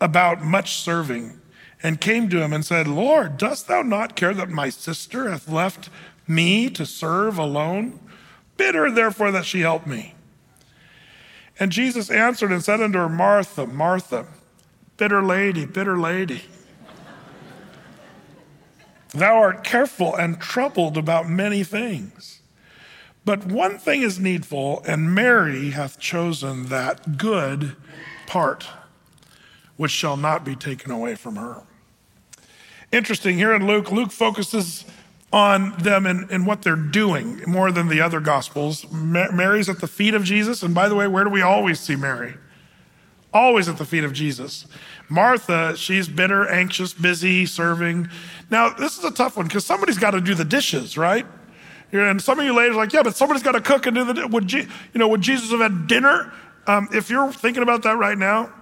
[0.00, 1.40] about much serving
[1.82, 5.48] and came to him and said, Lord, dost thou not care that my sister hath
[5.48, 5.90] left
[6.26, 8.00] me to serve alone?
[8.56, 10.14] Bid her therefore that she help me.
[11.58, 14.26] And Jesus answered and said unto her, Martha, Martha,
[14.96, 16.42] bitter lady, bitter lady.
[19.10, 22.40] Thou art careful and troubled about many things.
[23.24, 27.76] But one thing is needful, and Mary hath chosen that good
[28.26, 28.66] part
[29.76, 31.62] which shall not be taken away from her.
[32.92, 34.84] Interesting, here in Luke, Luke focuses
[35.32, 38.86] on them and, and what they're doing more than the other gospels.
[38.92, 40.62] Mary's at the feet of Jesus.
[40.62, 42.34] And by the way, where do we always see Mary?
[43.32, 44.66] Always at the feet of Jesus.
[45.08, 48.08] Martha, she's bitter, anxious, busy, serving.
[48.48, 51.26] Now, this is a tough one because somebody's got to do the dishes, right?
[51.94, 54.12] And some of you ladies are like, yeah, but somebody's got to cook and do
[54.12, 54.26] the.
[54.26, 55.06] Would you know?
[55.08, 56.32] Would Jesus have had dinner?
[56.66, 58.52] Um, if you're thinking about that right now,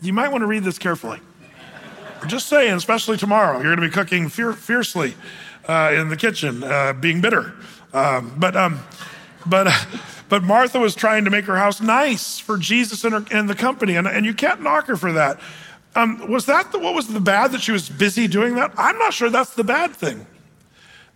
[0.00, 1.18] you might want to read this carefully.
[2.28, 5.14] Just saying, especially tomorrow, you're going to be cooking fiercely
[5.66, 7.52] uh, in the kitchen, uh, being bitter.
[7.92, 8.78] Um, but um,
[9.44, 9.72] but
[10.28, 13.56] but Martha was trying to make her house nice for Jesus and, her, and the
[13.56, 15.40] company, and, and you can't knock her for that.
[15.96, 18.72] Um, was that the, what was the bad that she was busy doing that?
[18.76, 20.26] I'm not sure that's the bad thing.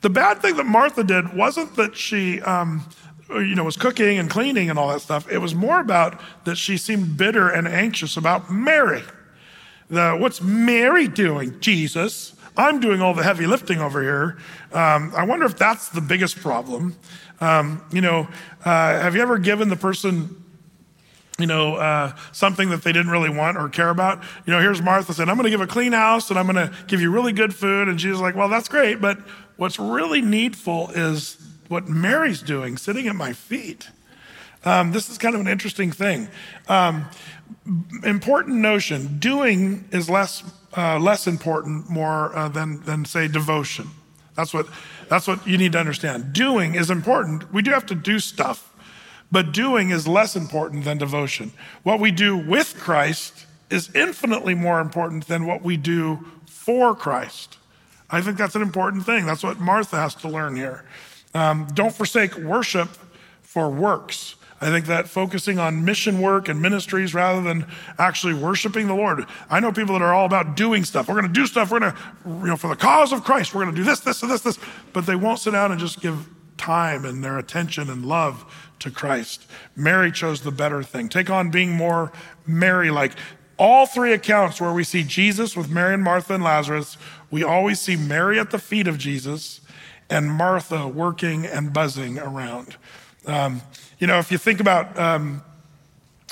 [0.00, 2.88] The bad thing that Martha did wasn't that she, um,
[3.28, 5.30] you know, was cooking and cleaning and all that stuff.
[5.30, 9.02] It was more about that she seemed bitter and anxious about Mary.
[9.88, 11.60] The, what's Mary doing?
[11.60, 12.34] Jesus.
[12.56, 14.38] I'm doing all the heavy lifting over here.
[14.72, 16.96] Um, I wonder if that's the biggest problem.
[17.40, 18.28] Um, you know,
[18.64, 20.40] uh, have you ever given the person
[21.40, 24.22] you know, uh, something that they didn't really want or care about.
[24.44, 26.68] You know, here's Martha saying, I'm going to give a clean house and I'm going
[26.68, 27.88] to give you really good food.
[27.88, 29.00] And she's like, well, that's great.
[29.00, 29.18] But
[29.60, 31.36] what's really needful is
[31.68, 33.90] what Mary's doing, sitting at my feet.
[34.64, 36.28] Um, this is kind of an interesting thing.
[36.66, 37.04] Um,
[38.02, 40.42] important notion doing is less
[40.76, 43.88] uh, less important more uh, than than say devotion.
[44.34, 44.66] That's what
[45.10, 46.32] that's what you need to understand.
[46.32, 47.52] Doing is important.
[47.52, 48.66] We do have to do stuff
[49.32, 51.52] but doing is less important than devotion.
[51.84, 57.58] What we do with christ is infinitely more important than what we do for christ
[58.10, 60.84] i think that's an important thing that's what martha has to learn here
[61.32, 62.88] um, don't forsake worship
[63.42, 67.66] for works I think that focusing on mission work and ministries rather than
[67.98, 69.24] actually worshiping the Lord.
[69.48, 71.08] I know people that are all about doing stuff.
[71.08, 71.70] We're going to do stuff.
[71.70, 74.00] We're going to, you know, for the cause of Christ, we're going to do this,
[74.00, 74.58] this, and this, this.
[74.92, 76.28] But they won't sit down and just give
[76.58, 78.44] time and their attention and love
[78.80, 79.46] to Christ.
[79.74, 81.08] Mary chose the better thing.
[81.08, 82.12] Take on being more
[82.46, 83.12] Mary like.
[83.56, 86.96] All three accounts where we see Jesus with Mary and Martha and Lazarus,
[87.30, 89.60] we always see Mary at the feet of Jesus
[90.08, 92.76] and Martha working and buzzing around.
[93.26, 93.62] Um,
[93.98, 95.42] you know, if you think about um,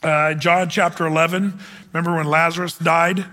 [0.03, 1.59] uh, John chapter 11,
[1.93, 3.25] remember when Lazarus died?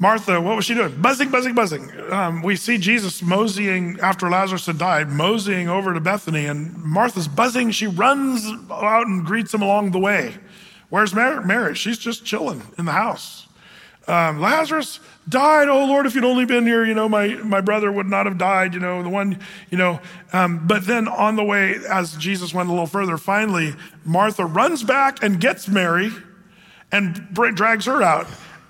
[0.00, 1.00] Martha, what was she doing?
[1.00, 1.90] Buzzing, buzzing, buzzing.
[2.10, 7.26] Um, we see Jesus moseying after Lazarus had died, moseying over to Bethany, and Martha's
[7.26, 7.72] buzzing.
[7.72, 10.36] She runs out and greets him along the way.
[10.88, 11.44] Where's Mary?
[11.44, 11.74] Mary?
[11.74, 13.48] She's just chilling in the house.
[14.06, 15.68] Um, Lazarus died.
[15.68, 18.38] Oh Lord, if you'd only been here, you know, my, my brother would not have
[18.38, 19.38] died, you know, the one,
[19.70, 20.00] you know.
[20.32, 23.74] Um, but then on the way, as Jesus went a little further, finally,
[24.04, 26.10] Martha runs back and gets Mary
[26.90, 28.26] and drags her out.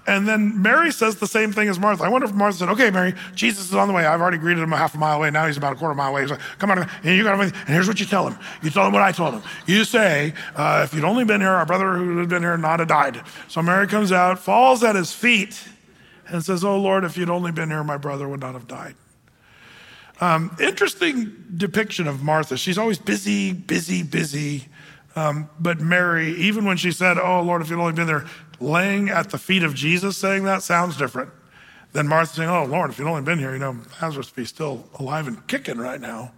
[0.09, 2.02] And then Mary says the same thing as Martha.
[2.02, 4.06] I wonder if Martha said, "Okay, Mary, Jesus is on the way.
[4.06, 5.30] I've already greeted him a half a mile away.
[5.30, 6.22] Now he's about a quarter mile away.
[6.22, 8.39] He's like, come on, and you got And here's what you tell him.
[8.62, 9.43] You tell him what I told him.
[9.66, 12.78] You say, uh, if you'd only been here, our brother who had been here not
[12.78, 13.20] have died.
[13.48, 15.62] So Mary comes out, falls at his feet,
[16.28, 18.94] and says, "Oh Lord, if you'd only been here, my brother would not have died."
[20.20, 22.56] Um, interesting depiction of Martha.
[22.56, 24.66] She's always busy, busy, busy.
[25.14, 28.26] Um, but Mary, even when she said, Oh Lord, if you'd only been there,
[28.60, 31.30] laying at the feet of Jesus saying that sounds different
[31.92, 34.44] than Martha saying, Oh Lord, if you'd only been here, you know, Lazarus would be
[34.44, 36.32] still alive and kicking right now.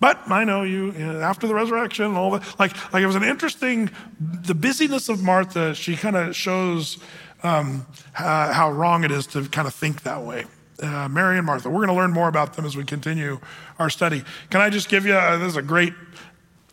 [0.00, 2.58] But I know you, you know, after the resurrection and all that.
[2.58, 3.90] Like, like it was an interesting,
[4.20, 6.98] the busyness of Martha, she kind of shows
[7.44, 10.46] um, how, how, wrong it is to kind of think that way.
[10.82, 11.70] Uh, Mary and Martha.
[11.70, 13.38] We're going to learn more about them as we continue
[13.78, 14.24] our study.
[14.50, 15.92] Can I just give you, uh, this is a great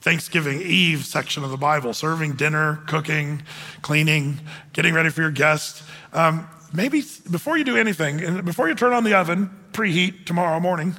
[0.01, 3.43] Thanksgiving Eve section of the Bible serving dinner, cooking,
[3.83, 4.39] cleaning,
[4.73, 5.83] getting ready for your guests.
[6.13, 10.95] Um, maybe before you do anything, before you turn on the oven, preheat tomorrow morning,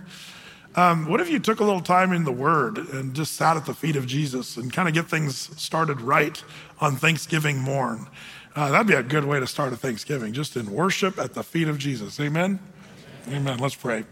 [0.76, 3.66] um, what if you took a little time in the Word and just sat at
[3.66, 6.42] the feet of Jesus and kind of get things started right
[6.80, 8.06] on Thanksgiving morn?
[8.54, 11.42] Uh, that'd be a good way to start a Thanksgiving, just in worship at the
[11.42, 12.20] feet of Jesus.
[12.20, 12.60] Amen?
[13.28, 13.58] Amen.
[13.58, 14.04] Let's pray.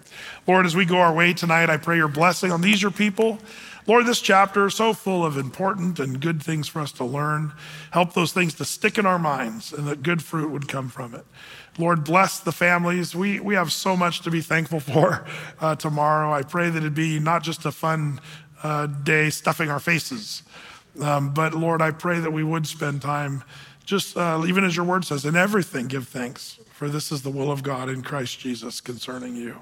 [0.46, 3.38] Lord, as we go our way tonight, I pray your blessing on these, your people.
[3.86, 7.52] Lord, this chapter is so full of important and good things for us to learn.
[7.90, 11.14] Help those things to stick in our minds and that good fruit would come from
[11.14, 11.26] it.
[11.78, 13.14] Lord, bless the families.
[13.14, 15.26] We, we have so much to be thankful for
[15.60, 16.32] uh, tomorrow.
[16.32, 18.20] I pray that it'd be not just a fun
[18.62, 20.44] uh, day stuffing our faces,
[21.02, 23.44] um, but Lord, I pray that we would spend time
[23.84, 27.30] just, uh, even as your word says, in everything give thanks, for this is the
[27.30, 29.56] will of God in Christ Jesus concerning you.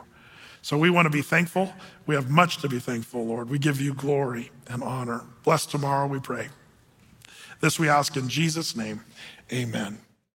[0.62, 1.72] So we want to be thankful.
[2.06, 3.48] We have much to be thankful, Lord.
[3.48, 5.22] We give you glory and honor.
[5.44, 6.48] Bless tomorrow, we pray.
[7.60, 9.00] This we ask in Jesus' name.
[9.52, 9.98] Amen.